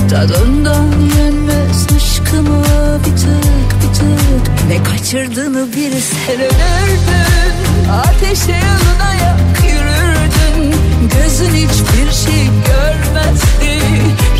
[0.09, 2.63] Tadından yenmez aşkıma
[2.99, 10.75] bir tık bir tık Ne kaçırdığını bir sen ölürdün Ateşe yanına yak yürürdün.
[11.01, 13.81] Gözün hiçbir şey görmezdi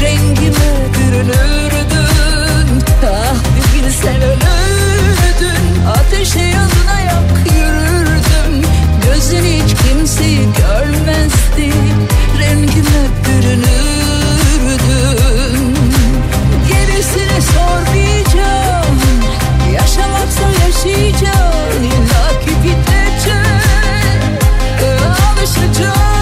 [0.02, 0.80] Rengime
[3.92, 8.70] sen ölürdün Ateşe yazına yak yürürdüm.
[9.06, 11.74] Gözün hiç kimseyi görmezdi
[12.40, 13.70] Rengime bürünürdüm.
[16.68, 18.98] Gerisini sormayacağım
[19.74, 23.40] Yaşamaksa yaşayacağım İlla ki bitecek
[25.32, 26.19] Alışacağım.